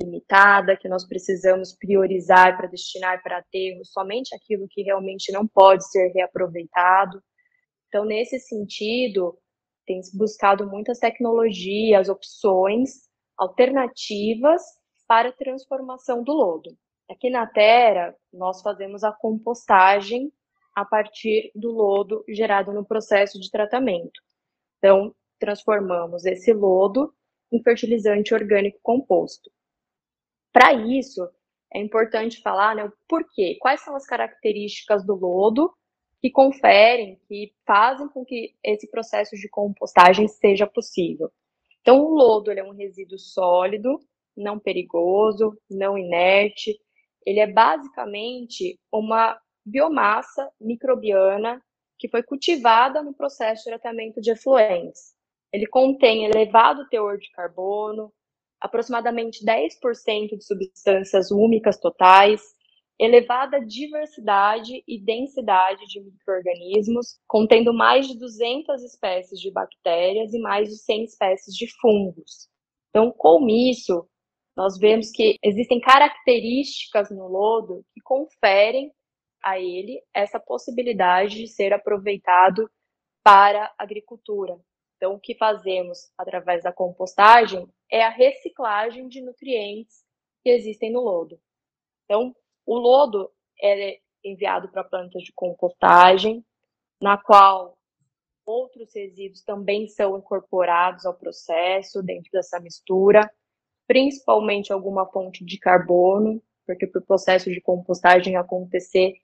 limitada, 0.02 0.76
que 0.76 0.88
nós 0.88 1.06
precisamos 1.06 1.74
priorizar 1.74 2.56
para 2.56 2.68
destinar 2.68 3.22
para 3.22 3.38
aterro 3.38 3.84
somente 3.84 4.34
aquilo 4.34 4.66
que 4.68 4.82
realmente 4.82 5.32
não 5.32 5.46
pode 5.46 5.88
ser 5.90 6.08
reaproveitado. 6.12 7.22
Então, 7.88 8.04
nesse 8.04 8.38
sentido, 8.38 9.38
tem 9.86 10.00
buscado 10.14 10.68
muitas 10.68 10.98
tecnologias, 10.98 12.08
opções 12.08 13.06
alternativas 13.36 14.62
para 15.06 15.28
a 15.28 15.32
transformação 15.32 16.22
do 16.22 16.32
lodo. 16.32 16.76
Aqui 17.08 17.30
na 17.30 17.46
Terra, 17.46 18.14
nós 18.32 18.60
fazemos 18.62 19.04
a 19.04 19.12
compostagem 19.12 20.32
a 20.74 20.84
partir 20.84 21.50
do 21.54 21.70
lodo 21.70 22.24
gerado 22.28 22.72
no 22.72 22.84
processo 22.84 23.40
de 23.40 23.50
tratamento. 23.50 24.20
Então, 24.78 25.14
transformamos 25.38 26.24
esse 26.26 26.52
lodo 26.52 27.14
em 27.52 27.62
fertilizante 27.62 28.34
orgânico 28.34 28.78
composto. 28.82 29.50
Para 30.56 30.72
isso, 30.72 31.28
é 31.70 31.78
importante 31.78 32.40
falar 32.40 32.74
né, 32.74 32.82
o 32.82 32.92
porquê, 33.06 33.58
quais 33.60 33.82
são 33.82 33.94
as 33.94 34.06
características 34.06 35.04
do 35.04 35.14
lodo 35.14 35.70
que 36.18 36.30
conferem, 36.30 37.20
que 37.28 37.52
fazem 37.66 38.08
com 38.08 38.24
que 38.24 38.54
esse 38.64 38.90
processo 38.90 39.36
de 39.36 39.50
compostagem 39.50 40.26
seja 40.26 40.66
possível. 40.66 41.30
Então, 41.82 42.02
o 42.02 42.14
lodo 42.14 42.50
é 42.50 42.64
um 42.64 42.72
resíduo 42.72 43.18
sólido, 43.18 44.00
não 44.34 44.58
perigoso, 44.58 45.60
não 45.68 45.98
inerte. 45.98 46.80
Ele 47.26 47.40
é 47.40 47.46
basicamente 47.46 48.80
uma 48.90 49.38
biomassa 49.62 50.50
microbiana 50.58 51.62
que 51.98 52.08
foi 52.08 52.22
cultivada 52.22 53.02
no 53.02 53.12
processo 53.12 53.64
de 53.64 53.68
tratamento 53.72 54.22
de 54.22 54.30
efluentes. 54.30 55.14
Ele 55.52 55.66
contém 55.66 56.24
elevado 56.24 56.88
teor 56.88 57.18
de 57.18 57.30
carbono, 57.32 58.10
aproximadamente 58.66 59.44
10% 59.44 60.36
de 60.36 60.44
substâncias 60.44 61.30
úmicas 61.30 61.78
totais, 61.78 62.40
elevada 62.98 63.60
diversidade 63.60 64.82
e 64.86 64.98
densidade 64.98 65.84
de 65.86 66.00
microrganismos, 66.00 67.18
contendo 67.26 67.72
mais 67.72 68.06
de 68.06 68.18
200 68.18 68.82
espécies 68.82 69.40
de 69.40 69.50
bactérias 69.50 70.32
e 70.32 70.38
mais 70.38 70.68
de 70.68 70.76
100 70.76 71.04
espécies 71.04 71.54
de 71.54 71.66
fungos. 71.80 72.48
Então, 72.90 73.12
com 73.12 73.46
isso, 73.48 74.08
nós 74.56 74.78
vemos 74.78 75.10
que 75.10 75.36
existem 75.42 75.78
características 75.80 77.10
no 77.10 77.28
lodo 77.28 77.84
que 77.92 78.00
conferem 78.00 78.90
a 79.44 79.60
ele 79.60 80.02
essa 80.14 80.40
possibilidade 80.40 81.36
de 81.36 81.48
ser 81.48 81.72
aproveitado 81.74 82.68
para 83.22 83.64
a 83.64 83.74
agricultura. 83.78 84.58
Então, 84.96 85.14
o 85.14 85.20
que 85.20 85.34
fazemos 85.34 86.10
através 86.16 86.62
da 86.62 86.72
compostagem 86.72 87.68
é 87.90 88.02
a 88.02 88.08
reciclagem 88.08 89.08
de 89.08 89.20
nutrientes 89.20 90.04
que 90.42 90.50
existem 90.50 90.90
no 90.90 91.00
lodo. 91.00 91.38
Então, 92.04 92.34
o 92.64 92.76
lodo 92.76 93.30
é 93.60 93.98
enviado 94.24 94.68
para 94.68 94.84
plantas 94.84 95.22
de 95.22 95.32
compostagem, 95.32 96.44
na 97.00 97.16
qual 97.16 97.76
outros 98.44 98.94
resíduos 98.94 99.42
também 99.42 99.88
são 99.88 100.16
incorporados 100.16 101.04
ao 101.04 101.14
processo 101.14 102.02
dentro 102.02 102.30
dessa 102.30 102.60
mistura, 102.60 103.30
principalmente 103.86 104.72
alguma 104.72 105.06
fonte 105.06 105.44
de 105.44 105.58
carbono, 105.58 106.42
porque 106.64 106.86
para 106.86 107.00
o 107.00 107.04
processo 107.04 107.50
de 107.50 107.60
compostagem 107.60 108.36
acontecer 108.36 109.14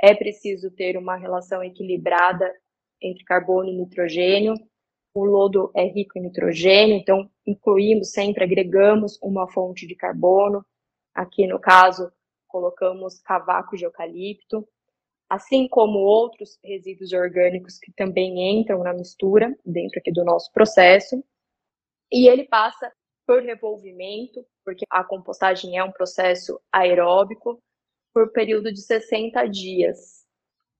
é 0.00 0.14
preciso 0.14 0.70
ter 0.70 0.96
uma 0.96 1.16
relação 1.16 1.62
equilibrada 1.62 2.52
entre 3.00 3.24
carbono 3.24 3.68
e 3.68 3.76
nitrogênio. 3.76 4.54
O 5.14 5.24
lodo 5.24 5.70
é 5.74 5.84
rico 5.84 6.18
em 6.18 6.22
nitrogênio, 6.22 6.96
então 6.96 7.30
incluímos 7.46 8.12
sempre, 8.12 8.44
agregamos 8.44 9.18
uma 9.22 9.46
fonte 9.46 9.86
de 9.86 9.94
carbono. 9.94 10.64
Aqui 11.14 11.46
no 11.46 11.60
caso, 11.60 12.10
colocamos 12.48 13.20
cavaco 13.20 13.76
de 13.76 13.84
eucalipto, 13.84 14.66
assim 15.28 15.68
como 15.68 15.98
outros 15.98 16.58
resíduos 16.62 17.12
orgânicos 17.12 17.78
que 17.78 17.92
também 17.92 18.58
entram 18.58 18.82
na 18.82 18.92
mistura 18.92 19.56
dentro 19.64 19.98
aqui 19.98 20.12
do 20.12 20.24
nosso 20.24 20.50
processo. 20.52 21.22
E 22.10 22.28
ele 22.28 22.44
passa 22.44 22.92
por 23.26 23.42
revolvimento, 23.42 24.44
porque 24.64 24.84
a 24.90 25.02
compostagem 25.04 25.78
é 25.78 25.84
um 25.84 25.92
processo 25.92 26.60
aeróbico, 26.70 27.62
por 28.12 28.30
período 28.32 28.72
de 28.72 28.80
60 28.80 29.46
dias. 29.46 30.21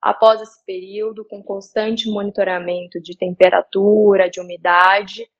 Após 0.03 0.41
esse 0.41 0.65
período, 0.65 1.25
com 1.25 1.41
constante 1.41 2.11
monitoramento 2.11 3.01
de 3.01 3.17
temperatura, 3.17 4.29
de 4.29 4.41
umidade, 4.41 5.31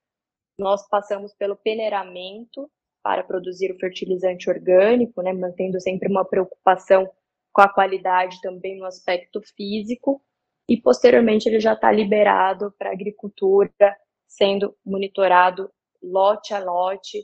nós 0.57 0.87
passamos 0.87 1.33
pelo 1.33 1.57
peneiramento 1.57 2.71
para 3.03 3.23
produzir 3.23 3.71
o 3.71 3.77
fertilizante 3.77 4.49
orgânico, 4.49 5.21
né, 5.21 5.33
mantendo 5.33 5.81
sempre 5.81 6.09
uma 6.09 6.23
preocupação 6.23 7.11
com 7.51 7.61
a 7.61 7.67
qualidade 7.67 8.39
também 8.41 8.77
no 8.77 8.85
aspecto 8.85 9.41
físico, 9.41 10.21
e 10.69 10.77
posteriormente 10.77 11.47
ele 11.47 11.59
já 11.59 11.73
está 11.73 11.91
liberado 11.91 12.73
para 12.79 12.93
agricultura, 12.93 13.69
sendo 14.25 14.73
monitorado 14.85 15.69
lote 16.01 16.53
a 16.53 16.59
lote, 16.63 17.19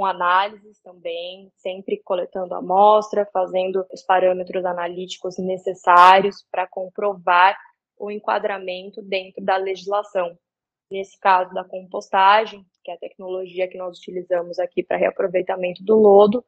com 0.00 0.06
análises 0.06 0.80
também, 0.80 1.52
sempre 1.56 2.00
coletando 2.02 2.54
amostra, 2.54 3.28
fazendo 3.30 3.84
os 3.92 4.00
parâmetros 4.00 4.64
analíticos 4.64 5.36
necessários 5.36 6.42
para 6.50 6.66
comprovar 6.66 7.54
o 7.98 8.10
enquadramento 8.10 9.02
dentro 9.02 9.44
da 9.44 9.58
legislação. 9.58 10.38
Nesse 10.90 11.20
caso 11.20 11.52
da 11.52 11.64
compostagem, 11.64 12.64
que 12.82 12.90
é 12.90 12.94
a 12.94 12.98
tecnologia 12.98 13.68
que 13.68 13.76
nós 13.76 13.98
utilizamos 13.98 14.58
aqui 14.58 14.82
para 14.82 14.96
reaproveitamento 14.96 15.84
do 15.84 15.96
lodo, 15.96 16.42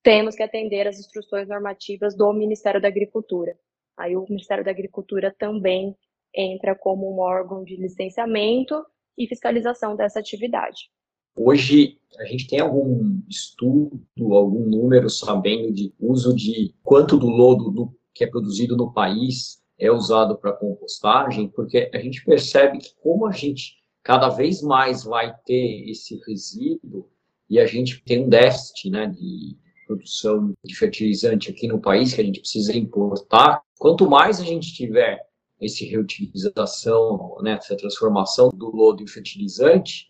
temos 0.00 0.36
que 0.36 0.44
atender 0.44 0.86
às 0.86 1.00
instruções 1.00 1.48
normativas 1.48 2.16
do 2.16 2.32
Ministério 2.32 2.80
da 2.80 2.86
Agricultura. 2.86 3.58
Aí 3.96 4.16
o 4.16 4.24
Ministério 4.28 4.64
da 4.64 4.70
Agricultura 4.70 5.34
também 5.36 5.96
entra 6.32 6.76
como 6.76 7.12
um 7.12 7.18
órgão 7.18 7.64
de 7.64 7.74
licenciamento 7.74 8.86
e 9.18 9.26
fiscalização 9.26 9.96
dessa 9.96 10.20
atividade. 10.20 10.88
Hoje, 11.36 11.98
a 12.18 12.24
gente 12.24 12.46
tem 12.46 12.60
algum 12.60 13.20
estudo, 13.28 14.00
algum 14.34 14.66
número 14.66 15.08
sabendo 15.08 15.72
de 15.72 15.94
uso 16.00 16.34
de 16.34 16.74
quanto 16.82 17.16
do 17.16 17.28
lodo 17.28 17.70
do, 17.70 17.94
que 18.12 18.24
é 18.24 18.26
produzido 18.26 18.76
no 18.76 18.92
país 18.92 19.62
é 19.78 19.90
usado 19.92 20.36
para 20.36 20.52
compostagem? 20.52 21.48
Porque 21.48 21.88
a 21.94 21.98
gente 21.98 22.24
percebe 22.24 22.78
que 22.78 22.90
como 23.00 23.26
a 23.26 23.32
gente 23.32 23.76
cada 24.02 24.28
vez 24.28 24.60
mais 24.60 25.04
vai 25.04 25.34
ter 25.46 25.88
esse 25.88 26.20
resíduo 26.26 27.08
e 27.48 27.60
a 27.60 27.66
gente 27.66 28.02
tem 28.04 28.24
um 28.24 28.28
déficit 28.28 28.90
né, 28.90 29.06
de 29.06 29.56
produção 29.86 30.52
de 30.64 30.74
fertilizante 30.74 31.50
aqui 31.50 31.66
no 31.68 31.80
país 31.80 32.12
que 32.12 32.20
a 32.20 32.24
gente 32.24 32.40
precisa 32.40 32.76
importar, 32.76 33.62
quanto 33.78 34.08
mais 34.08 34.40
a 34.40 34.44
gente 34.44 34.74
tiver 34.74 35.18
esse 35.60 35.84
reutilização, 35.86 37.36
né, 37.42 37.52
essa 37.52 37.76
transformação 37.76 38.50
do 38.50 38.74
lodo 38.74 39.02
em 39.02 39.06
fertilizante, 39.06 40.07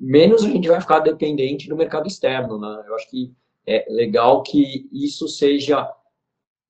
menos 0.00 0.44
a 0.44 0.48
gente 0.48 0.68
vai 0.68 0.80
ficar 0.80 1.00
dependente 1.00 1.68
do 1.68 1.76
mercado 1.76 2.06
externo, 2.06 2.58
né? 2.58 2.84
Eu 2.86 2.94
acho 2.94 3.08
que 3.10 3.32
é 3.66 3.86
legal 3.88 4.42
que 4.42 4.88
isso 4.92 5.28
seja 5.28 5.90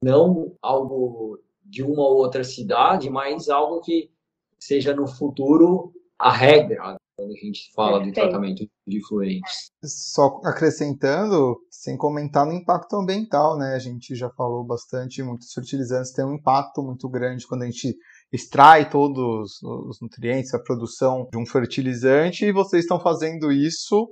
não 0.03 0.55
algo 0.63 1.39
de 1.65 1.83
uma 1.83 2.03
ou 2.03 2.17
outra 2.17 2.45
cidade, 2.45 3.11
mas 3.11 3.49
algo 3.49 3.81
que 3.81 4.11
seja 4.59 4.95
no 4.95 5.07
futuro 5.07 5.93
a 6.19 6.31
regra 6.31 6.97
quando 7.17 7.33
a 7.33 7.37
gente 7.37 7.73
fala 7.73 7.99
Perfeito. 7.99 8.15
de 8.15 8.21
tratamento 8.21 8.71
de 8.87 9.07
fluentes. 9.07 9.71
Só 9.83 10.41
acrescentando, 10.45 11.57
sem 11.71 11.97
comentar 11.97 12.45
no 12.45 12.53
impacto 12.53 12.95
ambiental, 12.97 13.57
né? 13.57 13.75
A 13.75 13.79
gente 13.79 14.15
já 14.15 14.29
falou 14.31 14.63
bastante, 14.63 15.23
muitos 15.23 15.53
fertilizantes 15.53 16.13
têm 16.13 16.27
um 16.27 16.35
impacto 16.35 16.83
muito 16.83 17.09
grande 17.09 17.47
quando 17.47 17.63
a 17.63 17.67
gente 17.67 17.97
extrai 18.33 18.89
todos 18.91 19.63
os 19.63 20.01
nutrientes, 20.01 20.53
a 20.53 20.63
produção 20.63 21.29
de 21.31 21.39
um 21.39 21.47
fertilizante, 21.47 22.45
e 22.45 22.53
vocês 22.53 22.83
estão 22.83 23.01
fazendo 23.01 23.53
isso 23.53 24.09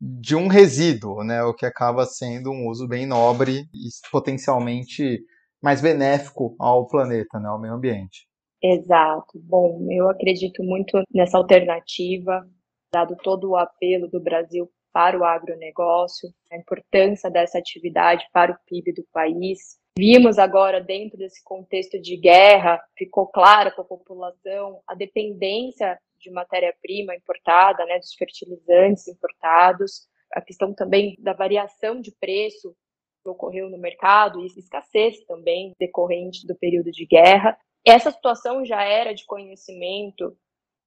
de 0.00 0.34
um 0.34 0.48
resíduo, 0.48 1.22
né? 1.22 1.44
O 1.44 1.54
que 1.54 1.64
acaba 1.64 2.04
sendo 2.04 2.50
um 2.50 2.68
uso 2.68 2.88
bem 2.88 3.06
nobre 3.06 3.68
e 3.72 3.88
potencialmente 4.10 5.20
mais 5.62 5.80
benéfico 5.80 6.56
ao 6.58 6.88
planeta, 6.88 7.38
né? 7.38 7.48
ao 7.48 7.60
meio 7.60 7.74
ambiente. 7.74 8.26
Exato. 8.60 9.40
Bom, 9.44 9.86
eu 9.90 10.08
acredito 10.08 10.62
muito 10.64 11.00
nessa 11.14 11.38
alternativa, 11.38 12.44
dado 12.92 13.16
todo 13.22 13.50
o 13.50 13.56
apelo 13.56 14.08
do 14.08 14.20
Brasil 14.20 14.68
para 14.92 15.18
o 15.18 15.24
agronegócio, 15.24 16.28
a 16.50 16.56
importância 16.56 17.30
dessa 17.30 17.58
atividade 17.58 18.26
para 18.32 18.52
o 18.52 18.58
PIB 18.66 18.92
do 18.92 19.04
país. 19.12 19.80
Vimos 19.96 20.38
agora, 20.38 20.80
dentro 20.80 21.18
desse 21.18 21.42
contexto 21.44 22.00
de 22.00 22.16
guerra, 22.16 22.82
ficou 22.96 23.26
claro 23.26 23.70
para 23.72 23.82
a 23.82 23.86
população 23.86 24.80
a 24.86 24.94
dependência 24.94 25.98
de 26.18 26.30
matéria-prima 26.30 27.14
importada, 27.14 27.84
né, 27.84 27.98
dos 27.98 28.14
fertilizantes 28.14 29.08
importados, 29.08 30.06
a 30.32 30.40
questão 30.40 30.72
também 30.72 31.16
da 31.18 31.32
variação 31.32 32.00
de 32.00 32.12
preço 32.12 32.74
que 33.22 33.28
ocorreu 33.28 33.68
no 33.68 33.78
mercado 33.78 34.40
e 34.40 34.46
escassez 34.46 35.24
também 35.24 35.72
decorrente 35.78 36.46
do 36.46 36.56
período 36.56 36.90
de 36.90 37.06
guerra. 37.06 37.56
Essa 37.84 38.10
situação 38.10 38.64
já 38.64 38.82
era 38.82 39.14
de 39.14 39.24
conhecimento 39.26 40.36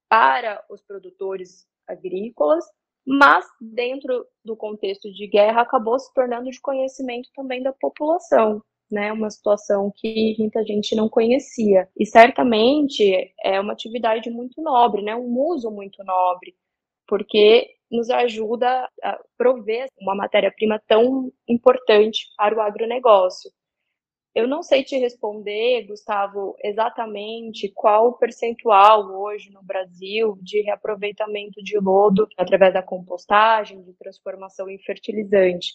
para 0.09 0.63
os 0.69 0.81
produtores 0.81 1.67
agrícolas, 1.87 2.65
mas 3.05 3.45
dentro 3.61 4.25
do 4.43 4.55
contexto 4.55 5.11
de 5.13 5.27
guerra 5.27 5.61
acabou 5.61 5.99
se 5.99 6.13
tornando 6.13 6.49
de 6.49 6.59
conhecimento 6.59 7.29
também 7.35 7.61
da 7.61 7.71
população, 7.73 8.61
né? 8.89 9.11
Uma 9.11 9.29
situação 9.29 9.91
que 9.95 10.35
muita 10.39 10.63
gente 10.65 10.95
não 10.95 11.07
conhecia. 11.09 11.87
E 11.97 12.05
certamente 12.05 13.33
é 13.43 13.59
uma 13.59 13.73
atividade 13.73 14.29
muito 14.29 14.61
nobre, 14.61 15.01
né? 15.01 15.15
Um 15.15 15.37
uso 15.39 15.69
muito 15.71 16.03
nobre, 16.03 16.55
porque 17.07 17.69
nos 17.91 18.09
ajuda 18.09 18.89
a 19.03 19.19
prover 19.37 19.87
uma 19.99 20.15
matéria-prima 20.15 20.81
tão 20.87 21.31
importante 21.47 22.27
para 22.37 22.55
o 22.57 22.61
agronegócio. 22.61 23.51
Eu 24.35 24.49
não 24.49 24.61
sei 24.61 24.83
te 24.83 24.97
responder, 24.97 25.87
Gustavo, 25.87 26.57
exatamente 26.61 27.69
qual 27.69 28.09
o 28.09 28.17
percentual 28.17 29.09
hoje 29.17 29.49
no 29.49 29.63
Brasil 29.63 30.37
de 30.41 30.59
reaproveitamento 30.59 31.63
de 31.63 31.79
lodo 31.79 32.27
através 32.37 32.73
da 32.73 32.83
compostagem, 32.83 33.81
de 33.81 33.93
transformação 33.93 34.69
em 34.69 34.77
fertilizante, 34.77 35.71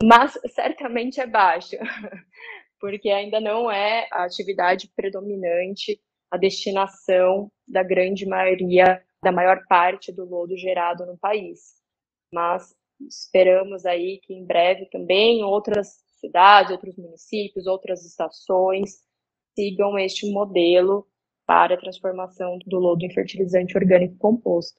mas 0.00 0.38
certamente 0.46 1.20
é 1.20 1.26
baixo, 1.26 1.76
porque 2.80 3.10
ainda 3.10 3.40
não 3.40 3.68
é 3.68 4.06
a 4.12 4.22
atividade 4.22 4.88
predominante, 4.94 6.00
a 6.30 6.36
destinação 6.36 7.50
da 7.66 7.82
grande 7.82 8.24
maioria, 8.26 9.02
da 9.20 9.32
maior 9.32 9.66
parte 9.66 10.12
do 10.12 10.24
lodo 10.24 10.56
gerado 10.56 11.04
no 11.04 11.18
país. 11.18 11.82
Mas 12.32 12.76
esperamos 13.00 13.84
aí 13.84 14.20
que 14.22 14.34
em 14.34 14.46
breve 14.46 14.86
também 14.86 15.42
outras 15.42 16.07
cidades, 16.18 16.72
outros 16.72 16.96
municípios, 16.96 17.66
outras 17.66 18.04
estações 18.04 18.98
sigam 19.54 19.98
este 19.98 20.30
modelo 20.30 21.06
para 21.46 21.74
a 21.74 21.78
transformação 21.78 22.58
do 22.66 22.78
lodo 22.78 23.04
em 23.04 23.12
fertilizante 23.12 23.76
orgânico 23.76 24.16
composto. 24.18 24.78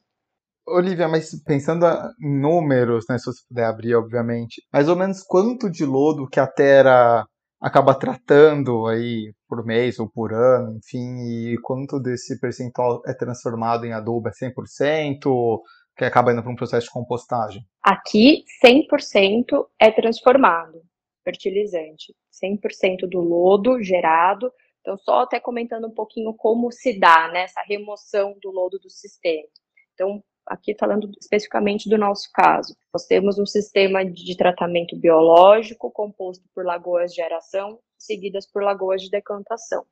Olivia, 0.68 1.08
mas 1.08 1.32
pensando 1.44 1.86
em 2.22 2.40
números, 2.40 3.06
né, 3.10 3.18
se 3.18 3.26
você 3.26 3.42
puder 3.48 3.66
abrir, 3.66 3.96
obviamente, 3.96 4.62
mais 4.72 4.88
ou 4.88 4.96
menos 4.96 5.24
quanto 5.24 5.70
de 5.70 5.84
lodo 5.84 6.28
que 6.28 6.40
a 6.40 6.46
Terra 6.46 7.26
acaba 7.60 7.96
tratando 7.96 8.86
aí 8.86 9.34
por 9.48 9.66
mês 9.66 10.00
ou 10.00 10.08
por 10.08 10.32
ano, 10.32 10.78
enfim, 10.78 11.18
e 11.26 11.58
quanto 11.64 12.00
desse 12.00 12.40
percentual 12.40 13.02
é 13.06 13.14
transformado 13.14 13.86
em 13.86 13.94
adubo? 13.94 14.30
É 14.30 14.32
100%? 14.32 15.60
que 16.00 16.06
acaba 16.06 16.32
indo 16.32 16.42
para 16.42 16.52
um 16.52 16.56
processo 16.56 16.88
de 16.88 16.94
compostagem? 16.94 17.62
Aqui, 17.84 18.46
100% 18.64 19.68
é 19.78 19.92
transformado, 19.92 20.82
fertilizante. 21.24 22.16
100% 22.44 23.08
do 23.10 23.20
lodo 23.20 23.82
gerado. 23.82 24.52
Então, 24.82 24.98
só 24.98 25.22
até 25.22 25.40
comentando 25.40 25.88
um 25.88 25.94
pouquinho 25.94 26.34
como 26.34 26.72
se 26.72 26.98
dá 26.98 27.30
né, 27.30 27.44
essa 27.44 27.62
remoção 27.62 28.38
do 28.42 28.50
lodo 28.52 28.80
do 28.80 28.90
sistema. 28.90 29.48
Então, 29.94 30.24
aqui 30.46 30.76
falando 30.80 31.12
especificamente 31.20 31.90
do 31.90 31.98
nosso 31.98 32.30
caso, 32.34 32.76
nós 32.94 33.06
temos 33.06 33.38
um 33.38 33.46
sistema 33.46 34.04
de 34.04 34.36
tratamento 34.36 34.96
biológico 34.98 35.92
composto 35.92 36.44
por 36.56 36.66
lagoas 36.66 37.14
de 37.14 37.22
aeração, 37.22 37.80
seguidas 37.98 38.50
por 38.50 38.64
lagoas 38.64 39.02
de 39.02 39.10
decantação. 39.10 39.86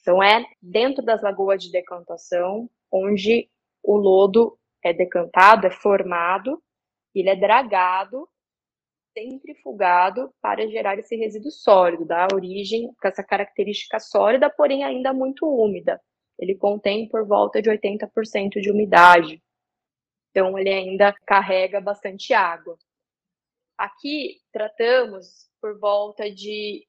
Então, 0.00 0.22
é 0.22 0.44
dentro 0.62 1.04
das 1.04 1.22
lagoas 1.22 1.62
de 1.62 1.72
decantação 1.72 2.70
onde 2.92 3.48
o 3.82 3.96
lodo 3.96 4.56
é 4.84 4.92
decantado, 4.92 5.66
é 5.66 5.70
formado, 5.70 6.62
ele 7.14 7.30
é 7.30 7.36
dragado, 7.36 8.28
centrifugado 9.16 10.30
para 10.42 10.68
gerar 10.68 10.98
esse 10.98 11.16
resíduo 11.16 11.50
sólido, 11.50 12.04
dar 12.04 12.28
origem 12.34 12.92
com 13.00 13.08
essa 13.08 13.24
característica 13.24 13.98
sólida, 13.98 14.50
porém 14.50 14.84
ainda 14.84 15.12
muito 15.14 15.46
úmida. 15.46 15.98
Ele 16.38 16.54
contém 16.54 17.08
por 17.08 17.26
volta 17.26 17.62
de 17.62 17.70
80% 17.70 18.60
de 18.60 18.70
umidade. 18.70 19.42
Então, 20.30 20.58
ele 20.58 20.68
ainda 20.68 21.14
carrega 21.26 21.80
bastante 21.80 22.34
água. 22.34 22.76
Aqui, 23.78 24.38
tratamos 24.52 25.48
por 25.62 25.78
volta 25.78 26.30
de 26.30 26.86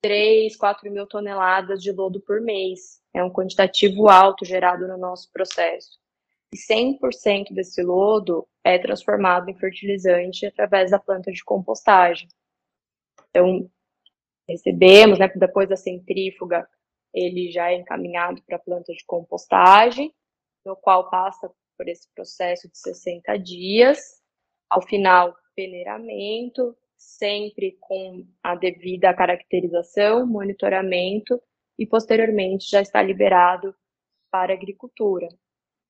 3, 0.00 0.56
4 0.56 0.88
mil 0.90 1.06
toneladas 1.06 1.82
de 1.82 1.90
lodo 1.90 2.20
por 2.20 2.40
mês. 2.40 3.02
É 3.12 3.24
um 3.24 3.32
quantitativo 3.32 4.08
alto 4.08 4.44
gerado 4.44 4.86
no 4.86 4.96
nosso 4.96 5.32
processo. 5.32 5.98
E 6.56 6.58
100% 6.58 7.52
desse 7.52 7.82
lodo 7.82 8.48
é 8.64 8.78
transformado 8.78 9.50
em 9.50 9.58
fertilizante 9.58 10.46
através 10.46 10.90
da 10.90 10.98
planta 10.98 11.30
de 11.30 11.44
compostagem. 11.44 12.26
Então, 13.28 13.70
recebemos, 14.48 15.18
né, 15.18 15.28
depois 15.36 15.68
da 15.68 15.76
centrífuga, 15.76 16.66
ele 17.12 17.50
já 17.52 17.70
é 17.70 17.74
encaminhado 17.74 18.42
para 18.46 18.56
a 18.56 18.58
planta 18.58 18.90
de 18.94 19.04
compostagem, 19.04 20.14
no 20.64 20.74
qual 20.74 21.10
passa 21.10 21.52
por 21.76 21.86
esse 21.86 22.08
processo 22.14 22.70
de 22.70 22.78
60 22.78 23.36
dias. 23.36 24.22
Ao 24.70 24.80
final, 24.80 25.36
peneiramento, 25.54 26.74
sempre 26.96 27.76
com 27.80 28.26
a 28.42 28.54
devida 28.54 29.12
caracterização, 29.12 30.26
monitoramento 30.26 31.38
e 31.78 31.86
posteriormente 31.86 32.70
já 32.70 32.80
está 32.80 33.02
liberado 33.02 33.74
para 34.30 34.54
agricultura. 34.54 35.28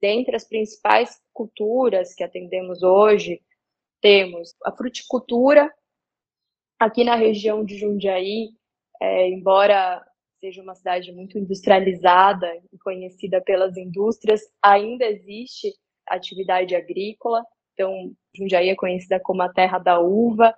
Dentre 0.00 0.36
as 0.36 0.46
principais 0.46 1.20
culturas 1.32 2.14
que 2.14 2.22
atendemos 2.22 2.82
hoje, 2.82 3.40
temos 4.00 4.54
a 4.64 4.72
fruticultura, 4.72 5.72
aqui 6.78 7.04
na 7.04 7.14
região 7.14 7.64
de 7.64 7.78
Jundiaí, 7.78 8.50
é, 9.00 9.28
embora 9.28 10.04
seja 10.38 10.62
uma 10.62 10.74
cidade 10.74 11.12
muito 11.12 11.38
industrializada 11.38 12.46
e 12.72 12.78
conhecida 12.78 13.40
pelas 13.40 13.76
indústrias, 13.76 14.42
ainda 14.62 15.04
existe 15.06 15.72
atividade 16.06 16.74
agrícola. 16.74 17.44
Então, 17.72 18.12
Jundiaí 18.34 18.68
é 18.68 18.76
conhecida 18.76 19.18
como 19.18 19.42
a 19.42 19.52
terra 19.52 19.78
da 19.78 19.98
uva. 19.98 20.54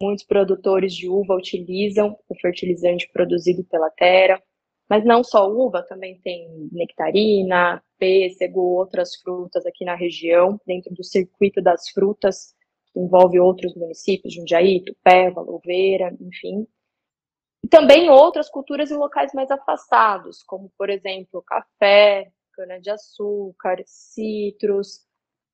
Muitos 0.00 0.24
produtores 0.24 0.94
de 0.94 1.08
uva 1.08 1.34
utilizam 1.34 2.18
o 2.28 2.34
fertilizante 2.34 3.08
produzido 3.12 3.64
pela 3.64 3.90
terra. 3.90 4.42
Mas 4.92 5.06
não 5.06 5.24
só 5.24 5.50
uva, 5.50 5.82
também 5.82 6.20
tem 6.20 6.68
nectarina, 6.70 7.82
pêssego, 7.98 8.60
outras 8.60 9.16
frutas 9.16 9.64
aqui 9.64 9.86
na 9.86 9.94
região, 9.94 10.60
dentro 10.66 10.94
do 10.94 11.02
circuito 11.02 11.62
das 11.62 11.88
frutas, 11.88 12.54
que 12.92 13.00
envolve 13.00 13.40
outros 13.40 13.74
municípios, 13.74 14.34
Jundiaí, 14.34 14.84
Tupéva, 14.84 15.40
Louveira, 15.40 16.14
enfim. 16.20 16.66
E 17.64 17.68
também 17.68 18.10
outras 18.10 18.50
culturas 18.50 18.90
em 18.90 18.96
locais 18.98 19.32
mais 19.32 19.50
afastados, 19.50 20.42
como, 20.42 20.70
por 20.76 20.90
exemplo, 20.90 21.40
café, 21.40 22.30
cana-de-açúcar, 22.52 23.82
citros. 23.86 25.06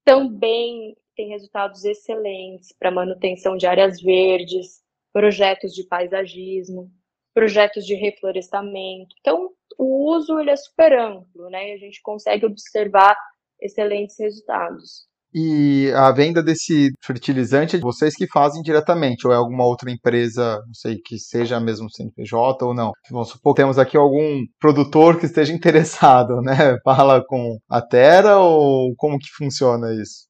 Também 0.05 0.97
tem 1.15 1.29
resultados 1.29 1.85
excelentes 1.85 2.75
para 2.77 2.91
manutenção 2.91 3.57
de 3.57 3.69
áreas 3.69 4.03
verdes, 4.03 4.83
projetos 5.13 5.73
de 5.73 5.85
paisagismo 5.85 6.91
projetos 7.39 7.85
de 7.85 7.95
reflorestamento. 7.95 9.15
Então, 9.21 9.51
o 9.79 10.13
uso 10.13 10.41
ele 10.41 10.51
é 10.51 10.57
super 10.57 10.93
amplo, 10.93 11.49
né? 11.49 11.71
E 11.71 11.75
a 11.75 11.79
gente 11.79 12.03
consegue 12.03 12.45
observar 12.45 13.17
excelentes 13.63 14.17
resultados. 14.19 15.07
E 15.33 15.93
a 15.95 16.11
venda 16.11 16.43
desse 16.43 16.91
fertilizante 17.01 17.77
é 17.77 17.79
vocês 17.79 18.17
que 18.17 18.27
fazem 18.27 18.61
diretamente, 18.61 19.25
ou 19.25 19.33
é 19.33 19.37
alguma 19.37 19.65
outra 19.65 19.89
empresa, 19.89 20.61
não 20.67 20.75
sei, 20.75 20.97
que 20.97 21.17
seja 21.17 21.61
mesmo 21.61 21.89
CNPJ 21.89 22.65
ou 22.65 22.75
não? 22.75 22.91
Vamos 23.09 23.29
supor 23.29 23.55
que 23.55 23.61
temos 23.61 23.79
aqui 23.79 23.97
algum 23.97 24.45
produtor 24.59 25.21
que 25.21 25.27
esteja 25.27 25.53
interessado, 25.55 26.43
né? 26.43 26.77
Fala 26.83 27.25
com 27.25 27.57
a 27.71 27.81
Terra 27.81 28.39
ou 28.39 28.93
como 28.97 29.17
que 29.17 29.29
funciona 29.37 29.95
isso? 29.95 30.27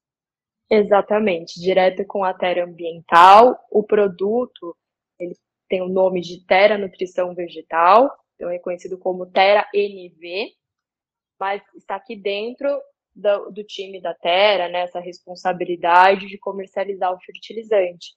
Exatamente, 0.69 1.59
direto 1.59 2.05
com 2.05 2.23
a 2.23 2.35
Terra 2.35 2.65
Ambiental. 2.65 3.57
O 3.71 3.81
produto 3.81 4.75
tem 5.69 5.81
o 5.81 5.87
nome 5.87 6.19
de 6.19 6.43
Terra 6.45 6.77
Nutrição 6.77 7.33
Vegetal, 7.33 8.11
então 8.35 8.49
é 8.49 8.57
conhecido 8.59 8.97
como 8.97 9.31
Terra 9.31 9.69
NV, 9.73 10.51
mas 11.39 11.61
está 11.75 11.95
aqui 11.95 12.15
dentro 12.15 12.67
do, 13.15 13.51
do 13.51 13.63
time 13.63 14.01
da 14.01 14.13
Terra, 14.13 14.67
né, 14.67 14.81
essa 14.81 14.99
responsabilidade 14.99 16.27
de 16.27 16.37
comercializar 16.37 17.13
o 17.13 17.19
fertilizante. 17.19 18.15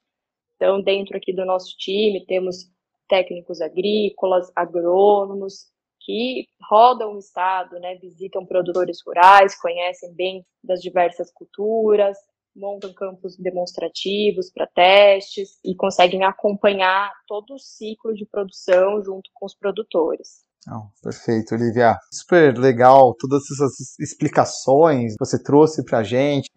Então, 0.57 0.83
dentro 0.83 1.17
aqui 1.17 1.33
do 1.33 1.45
nosso 1.45 1.77
time, 1.77 2.25
temos 2.25 2.71
técnicos 3.09 3.61
agrícolas, 3.61 4.51
agrônomos, 4.55 5.71
que 6.01 6.49
rodam 6.69 7.15
o 7.15 7.19
estado, 7.19 7.79
né, 7.79 7.97
visitam 7.97 8.47
produtores 8.47 8.99
rurais, 9.07 9.61
conhecem 9.61 10.13
bem 10.15 10.45
das 10.63 10.81
diversas 10.81 11.31
culturas, 11.33 12.17
montam 12.55 12.93
campos 12.93 13.37
demonstrativos 13.37 14.51
para 14.51 14.67
testes 14.67 15.59
e 15.65 15.75
conseguem 15.75 16.25
acompanhar 16.25 17.11
todo 17.27 17.55
o 17.55 17.59
ciclo 17.59 18.15
de 18.15 18.27
produção 18.27 19.03
junto 19.03 19.31
com 19.35 19.47
os 19.47 19.55
produtores. 19.55 20.45
Oh, 20.69 20.87
perfeito, 21.03 21.57
Olivia. 21.57 21.97
Super 22.13 22.57
legal 22.57 23.17
todas 23.19 23.43
essas 23.51 23.99
explicações 23.99 25.15
que 25.15 25.19
você 25.19 25.43
trouxe 25.43 25.85
para 25.85 25.99
a 25.99 26.05
gente 26.05 26.49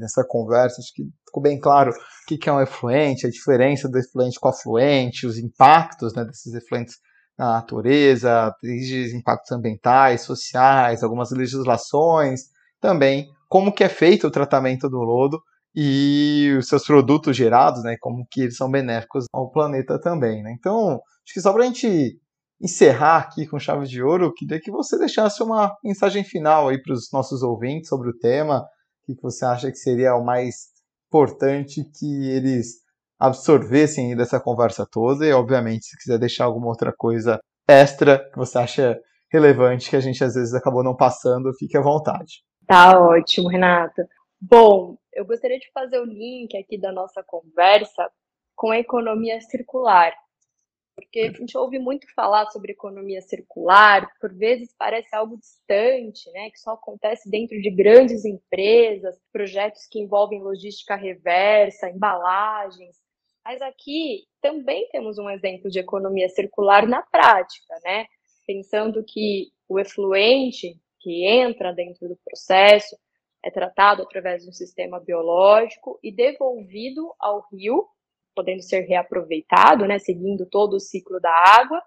nessa 0.00 0.24
conversa. 0.26 0.80
Acho 0.80 0.94
que 0.94 1.04
ficou 1.26 1.42
bem 1.42 1.60
claro 1.60 1.90
o 1.90 2.38
que 2.38 2.48
é 2.48 2.52
um 2.52 2.60
efluente, 2.60 3.26
a 3.26 3.30
diferença 3.30 3.86
do 3.86 3.98
efluente 3.98 4.40
com 4.40 4.48
afluente, 4.48 5.26
os 5.26 5.36
impactos 5.36 6.14
né, 6.14 6.24
desses 6.24 6.54
efluentes 6.54 6.94
na 7.36 7.52
natureza, 7.54 8.54
desde 8.62 9.14
impactos 9.16 9.52
ambientais, 9.52 10.22
sociais, 10.22 11.02
algumas 11.02 11.30
legislações, 11.30 12.44
também 12.80 13.28
como 13.50 13.72
que 13.72 13.82
é 13.82 13.88
feito 13.88 14.28
o 14.28 14.30
tratamento 14.30 14.88
do 14.88 14.98
lodo 14.98 15.42
e 15.74 16.54
os 16.56 16.68
seus 16.68 16.84
produtos 16.84 17.36
gerados, 17.36 17.82
né, 17.82 17.96
como 18.00 18.24
que 18.30 18.42
eles 18.42 18.56
são 18.56 18.70
benéficos 18.70 19.24
ao 19.32 19.50
planeta 19.50 20.00
também, 20.00 20.40
né? 20.42 20.54
Então, 20.56 20.92
acho 21.24 21.34
que 21.34 21.40
só 21.40 21.52
para 21.52 21.64
a 21.64 21.66
gente 21.66 22.16
encerrar 22.62 23.18
aqui 23.18 23.46
com 23.46 23.58
chave 23.58 23.86
de 23.86 24.02
ouro, 24.02 24.26
eu 24.26 24.32
queria 24.32 24.60
que 24.60 24.70
você 24.70 24.96
deixasse 24.96 25.42
uma 25.42 25.74
mensagem 25.82 26.22
final 26.22 26.68
aí 26.68 26.80
para 26.80 26.92
os 26.92 27.10
nossos 27.12 27.42
ouvintes 27.42 27.88
sobre 27.88 28.10
o 28.10 28.16
tema, 28.16 28.60
o 28.60 29.14
que 29.14 29.20
você 29.20 29.44
acha 29.44 29.70
que 29.70 29.78
seria 29.78 30.14
o 30.14 30.24
mais 30.24 30.54
importante 31.08 31.82
que 31.98 32.30
eles 32.30 32.76
absorvessem 33.18 34.16
dessa 34.16 34.38
conversa 34.38 34.86
toda 34.88 35.26
e, 35.26 35.32
obviamente, 35.32 35.86
se 35.86 35.96
quiser 35.96 36.18
deixar 36.18 36.44
alguma 36.44 36.68
outra 36.68 36.92
coisa 36.96 37.40
extra 37.68 38.18
que 38.30 38.38
você 38.38 38.58
acha 38.58 38.96
relevante 39.32 39.90
que 39.90 39.96
a 39.96 40.00
gente 40.00 40.22
às 40.22 40.34
vezes 40.34 40.54
acabou 40.54 40.84
não 40.84 40.94
passando, 40.96 41.52
fique 41.58 41.76
à 41.76 41.80
vontade. 41.80 42.42
Tá 42.70 42.96
ótimo, 43.00 43.48
Renato. 43.48 44.00
Bom, 44.40 44.96
eu 45.12 45.24
gostaria 45.24 45.58
de 45.58 45.68
fazer 45.72 45.98
o 45.98 46.04
link 46.04 46.56
aqui 46.56 46.78
da 46.78 46.92
nossa 46.92 47.20
conversa 47.20 48.08
com 48.54 48.70
a 48.70 48.78
economia 48.78 49.40
circular. 49.40 50.14
Porque 50.94 51.18
a 51.18 51.32
gente 51.32 51.58
ouve 51.58 51.80
muito 51.80 52.06
falar 52.14 52.48
sobre 52.52 52.70
economia 52.70 53.20
circular, 53.22 54.08
por 54.20 54.32
vezes 54.32 54.72
parece 54.78 55.12
algo 55.16 55.36
distante, 55.36 56.30
né, 56.30 56.48
que 56.48 56.60
só 56.60 56.74
acontece 56.74 57.28
dentro 57.28 57.60
de 57.60 57.72
grandes 57.72 58.24
empresas, 58.24 59.20
projetos 59.32 59.88
que 59.90 59.98
envolvem 59.98 60.40
logística 60.40 60.94
reversa, 60.94 61.90
embalagens. 61.90 62.94
Mas 63.44 63.60
aqui 63.60 64.28
também 64.40 64.88
temos 64.92 65.18
um 65.18 65.28
exemplo 65.28 65.68
de 65.68 65.80
economia 65.80 66.28
circular 66.28 66.86
na 66.86 67.02
prática, 67.02 67.74
né? 67.82 68.06
Pensando 68.46 69.02
que 69.04 69.48
o 69.68 69.76
efluente 69.76 70.78
que 71.00 71.26
entra 71.26 71.72
dentro 71.72 72.08
do 72.08 72.18
processo 72.24 72.96
é 73.42 73.50
tratado 73.50 74.02
através 74.02 74.42
de 74.42 74.50
um 74.50 74.52
sistema 74.52 75.00
biológico 75.00 75.98
e 76.02 76.12
devolvido 76.12 77.12
ao 77.18 77.46
rio, 77.50 77.88
podendo 78.34 78.62
ser 78.62 78.82
reaproveitado, 78.82 79.86
né, 79.86 79.98
seguindo 79.98 80.46
todo 80.46 80.74
o 80.74 80.80
ciclo 80.80 81.18
da 81.18 81.32
água, 81.32 81.82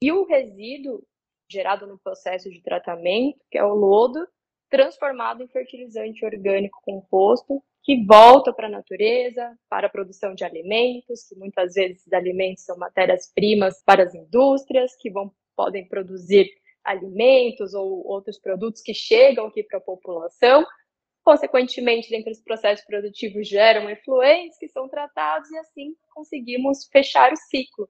e 0.00 0.12
o 0.12 0.24
resíduo 0.24 1.02
gerado 1.50 1.86
no 1.86 1.98
processo 1.98 2.50
de 2.50 2.62
tratamento, 2.62 3.38
que 3.50 3.58
é 3.58 3.64
o 3.64 3.74
lodo, 3.74 4.26
transformado 4.68 5.42
em 5.42 5.48
fertilizante 5.48 6.24
orgânico 6.24 6.80
composto, 6.82 7.62
que 7.82 8.04
volta 8.04 8.52
para 8.52 8.66
a 8.66 8.70
natureza, 8.70 9.56
para 9.68 9.86
a 9.86 9.90
produção 9.90 10.34
de 10.34 10.44
alimentos, 10.44 11.22
que 11.28 11.36
muitas 11.36 11.74
vezes 11.74 12.12
alimentos 12.12 12.64
são 12.64 12.76
matérias-primas 12.76 13.80
para 13.84 14.02
as 14.02 14.14
indústrias, 14.14 14.96
que 14.96 15.08
vão, 15.08 15.32
podem 15.54 15.86
produzir 15.86 16.50
alimentos 16.86 17.74
ou 17.74 18.06
outros 18.06 18.38
produtos 18.38 18.80
que 18.80 18.94
chegam 18.94 19.46
aqui 19.46 19.62
para 19.62 19.78
a 19.78 19.82
população. 19.82 20.64
Consequentemente, 21.24 22.08
dentro 22.08 22.30
dos 22.30 22.40
processos 22.40 22.86
produtivos 22.86 23.48
geram 23.48 23.90
efluentes 23.90 24.56
que 24.58 24.68
são 24.68 24.88
tratados 24.88 25.50
e 25.50 25.58
assim 25.58 25.94
conseguimos 26.14 26.86
fechar 26.90 27.32
o 27.32 27.36
ciclo. 27.36 27.88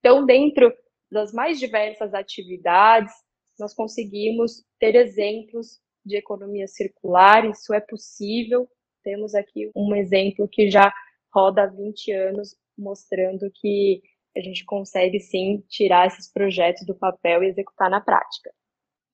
Então, 0.00 0.26
dentro 0.26 0.72
das 1.10 1.32
mais 1.32 1.58
diversas 1.58 2.12
atividades, 2.12 3.12
nós 3.58 3.72
conseguimos 3.72 4.64
ter 4.78 4.94
exemplos 4.94 5.80
de 6.04 6.16
economia 6.16 6.66
circular, 6.66 7.48
isso 7.48 7.72
é 7.72 7.80
possível. 7.80 8.68
Temos 9.02 9.34
aqui 9.34 9.70
um 9.74 9.94
exemplo 9.94 10.46
que 10.46 10.70
já 10.70 10.92
roda 11.32 11.62
há 11.62 11.66
20 11.66 12.12
anos, 12.12 12.56
mostrando 12.76 13.50
que 13.54 14.02
a 14.36 14.40
gente 14.40 14.64
consegue 14.64 15.20
sim 15.20 15.62
tirar 15.68 16.06
esses 16.06 16.30
projetos 16.30 16.84
do 16.86 16.94
papel 16.94 17.42
e 17.42 17.48
executar 17.48 17.90
na 17.90 18.00
prática. 18.00 18.50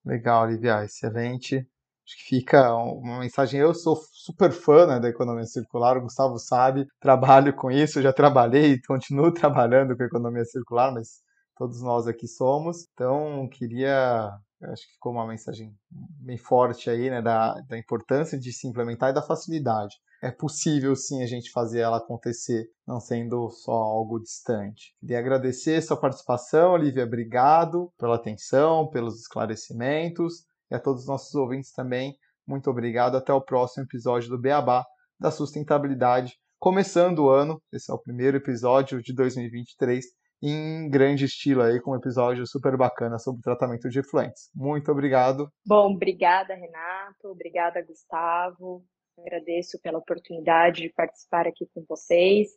Legal, 0.04 0.44
Olivia, 0.44 0.84
excelente. 0.84 1.56
Acho 1.56 2.16
que 2.16 2.36
fica 2.36 2.74
uma 2.74 3.20
mensagem. 3.20 3.60
Eu 3.60 3.74
sou 3.74 3.96
super 4.12 4.50
fã 4.50 4.86
né, 4.86 4.98
da 4.98 5.08
economia 5.08 5.44
circular, 5.44 5.96
o 5.96 6.02
Gustavo 6.02 6.38
sabe, 6.38 6.86
trabalho 6.98 7.54
com 7.54 7.70
isso, 7.70 8.02
já 8.02 8.12
trabalhei 8.12 8.72
e 8.72 8.82
continuo 8.82 9.32
trabalhando 9.34 9.96
com 9.96 10.02
economia 10.02 10.44
circular, 10.44 10.92
mas 10.92 11.20
todos 11.56 11.82
nós 11.82 12.06
aqui 12.06 12.26
somos. 12.26 12.86
Então, 12.94 13.48
queria 13.48 14.32
acho 14.62 14.86
que 14.86 14.92
ficou 14.94 15.12
uma 15.12 15.26
mensagem 15.26 15.74
bem 15.90 16.36
forte 16.36 16.90
aí, 16.90 17.08
né, 17.08 17.22
da, 17.22 17.54
da 17.62 17.78
importância 17.78 18.38
de 18.38 18.52
se 18.52 18.66
implementar 18.66 19.10
e 19.10 19.14
da 19.14 19.22
facilidade. 19.22 19.94
É 20.22 20.30
possível 20.30 20.94
sim 20.94 21.22
a 21.22 21.26
gente 21.26 21.50
fazer 21.50 21.80
ela 21.80 21.96
acontecer, 21.96 22.66
não 22.86 23.00
sendo 23.00 23.48
só 23.50 23.72
algo 23.72 24.20
distante. 24.20 24.94
Queria 25.00 25.18
agradecer 25.18 25.80
sua 25.80 25.96
participação, 25.96 26.72
Olivia, 26.72 27.04
obrigado 27.04 27.90
pela 27.98 28.16
atenção, 28.16 28.90
pelos 28.90 29.18
esclarecimentos 29.18 30.44
e 30.70 30.74
a 30.74 30.78
todos 30.78 31.02
os 31.02 31.08
nossos 31.08 31.34
ouvintes 31.34 31.72
também. 31.72 32.14
Muito 32.46 32.68
obrigado. 32.68 33.16
Até 33.16 33.32
o 33.32 33.40
próximo 33.40 33.84
episódio 33.84 34.28
do 34.28 34.38
Beabá 34.38 34.84
da 35.18 35.30
sustentabilidade. 35.30 36.34
Começando 36.58 37.20
o 37.20 37.30
ano, 37.30 37.62
esse 37.72 37.90
é 37.90 37.94
o 37.94 37.98
primeiro 37.98 38.36
episódio 38.36 39.02
de 39.02 39.14
2023 39.14 40.04
em 40.42 40.88
grande 40.88 41.26
estilo 41.26 41.62
aí, 41.62 41.80
com 41.80 41.92
um 41.92 41.96
episódio 41.96 42.46
super 42.46 42.76
bacana 42.76 43.18
sobre 43.18 43.42
tratamento 43.42 43.88
de 43.88 44.00
efluentes. 44.00 44.50
Muito 44.54 44.90
obrigado. 44.90 45.50
Bom, 45.66 45.94
obrigada, 45.94 46.54
Renato. 46.54 47.28
Obrigada, 47.28 47.82
Gustavo. 47.82 48.84
Agradeço 49.24 49.78
pela 49.80 49.98
oportunidade 49.98 50.82
de 50.82 50.88
participar 50.90 51.46
aqui 51.46 51.68
com 51.74 51.84
vocês. 51.88 52.48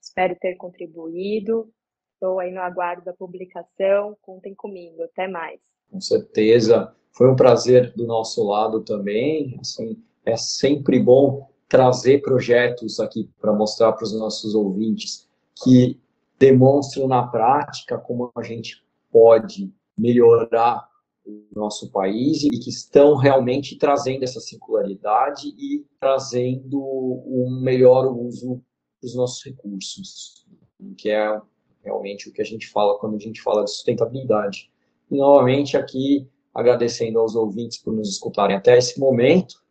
Espero 0.00 0.36
ter 0.40 0.56
contribuído. 0.56 1.68
Estou 2.14 2.38
aí 2.38 2.52
no 2.52 2.60
aguardo 2.60 3.04
da 3.04 3.12
publicação. 3.12 4.16
Contem 4.22 4.54
comigo. 4.54 5.02
Até 5.02 5.28
mais. 5.28 5.60
Com 5.90 6.00
certeza. 6.00 6.94
Foi 7.10 7.30
um 7.30 7.36
prazer 7.36 7.92
do 7.94 8.06
nosso 8.06 8.46
lado 8.46 8.82
também. 8.82 9.58
Assim, 9.60 10.02
é 10.24 10.36
sempre 10.36 10.98
bom 10.98 11.50
trazer 11.68 12.20
projetos 12.22 13.00
aqui 13.00 13.30
para 13.40 13.52
mostrar 13.52 13.92
para 13.92 14.04
os 14.04 14.18
nossos 14.18 14.54
ouvintes 14.54 15.28
que 15.64 16.00
demonstram 16.38 17.08
na 17.08 17.26
prática 17.26 17.98
como 17.98 18.30
a 18.36 18.42
gente 18.42 18.84
pode 19.10 19.72
melhorar 19.96 20.86
nosso 21.54 21.90
país 21.90 22.42
e 22.42 22.48
que 22.50 22.70
estão 22.70 23.16
realmente 23.16 23.76
trazendo 23.76 24.24
essa 24.24 24.40
circularidade 24.40 25.48
e 25.48 25.86
trazendo 26.00 26.80
um 26.80 27.60
melhor 27.62 28.06
uso 28.06 28.60
dos 29.00 29.14
nossos 29.14 29.44
recursos, 29.44 30.46
que 30.96 31.10
é 31.10 31.40
realmente 31.82 32.28
o 32.28 32.32
que 32.32 32.42
a 32.42 32.44
gente 32.44 32.68
fala 32.68 32.98
quando 32.98 33.16
a 33.16 33.18
gente 33.18 33.40
fala 33.40 33.64
de 33.64 33.70
sustentabilidade. 33.70 34.70
E 35.10 35.16
novamente 35.16 35.76
aqui 35.76 36.28
agradecendo 36.54 37.18
aos 37.18 37.34
ouvintes 37.34 37.78
por 37.78 37.94
nos 37.94 38.10
escutarem 38.10 38.56
até 38.56 38.76
esse 38.76 38.98
momento, 39.00 39.62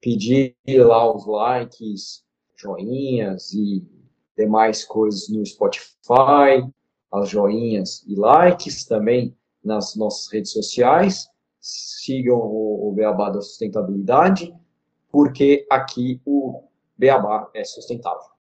pedir 0.00 0.54
lá 0.66 1.14
os 1.14 1.26
likes, 1.26 2.24
joinhas 2.56 3.52
e 3.52 3.86
demais 4.36 4.84
coisas 4.84 5.28
no 5.28 5.44
Spotify, 5.44 6.68
as 7.12 7.28
joinhas 7.28 8.04
e 8.06 8.14
likes 8.14 8.84
também 8.84 9.36
nas 9.68 9.94
nossas 9.94 10.32
redes 10.32 10.52
sociais. 10.52 11.28
Sigam 11.60 12.38
o, 12.38 12.88
o 12.88 12.92
Beabá 12.92 13.28
da 13.28 13.42
Sustentabilidade, 13.42 14.54
porque 15.10 15.66
aqui 15.70 16.20
o 16.24 16.64
Beabá 16.96 17.50
é 17.54 17.62
sustentável. 17.62 18.37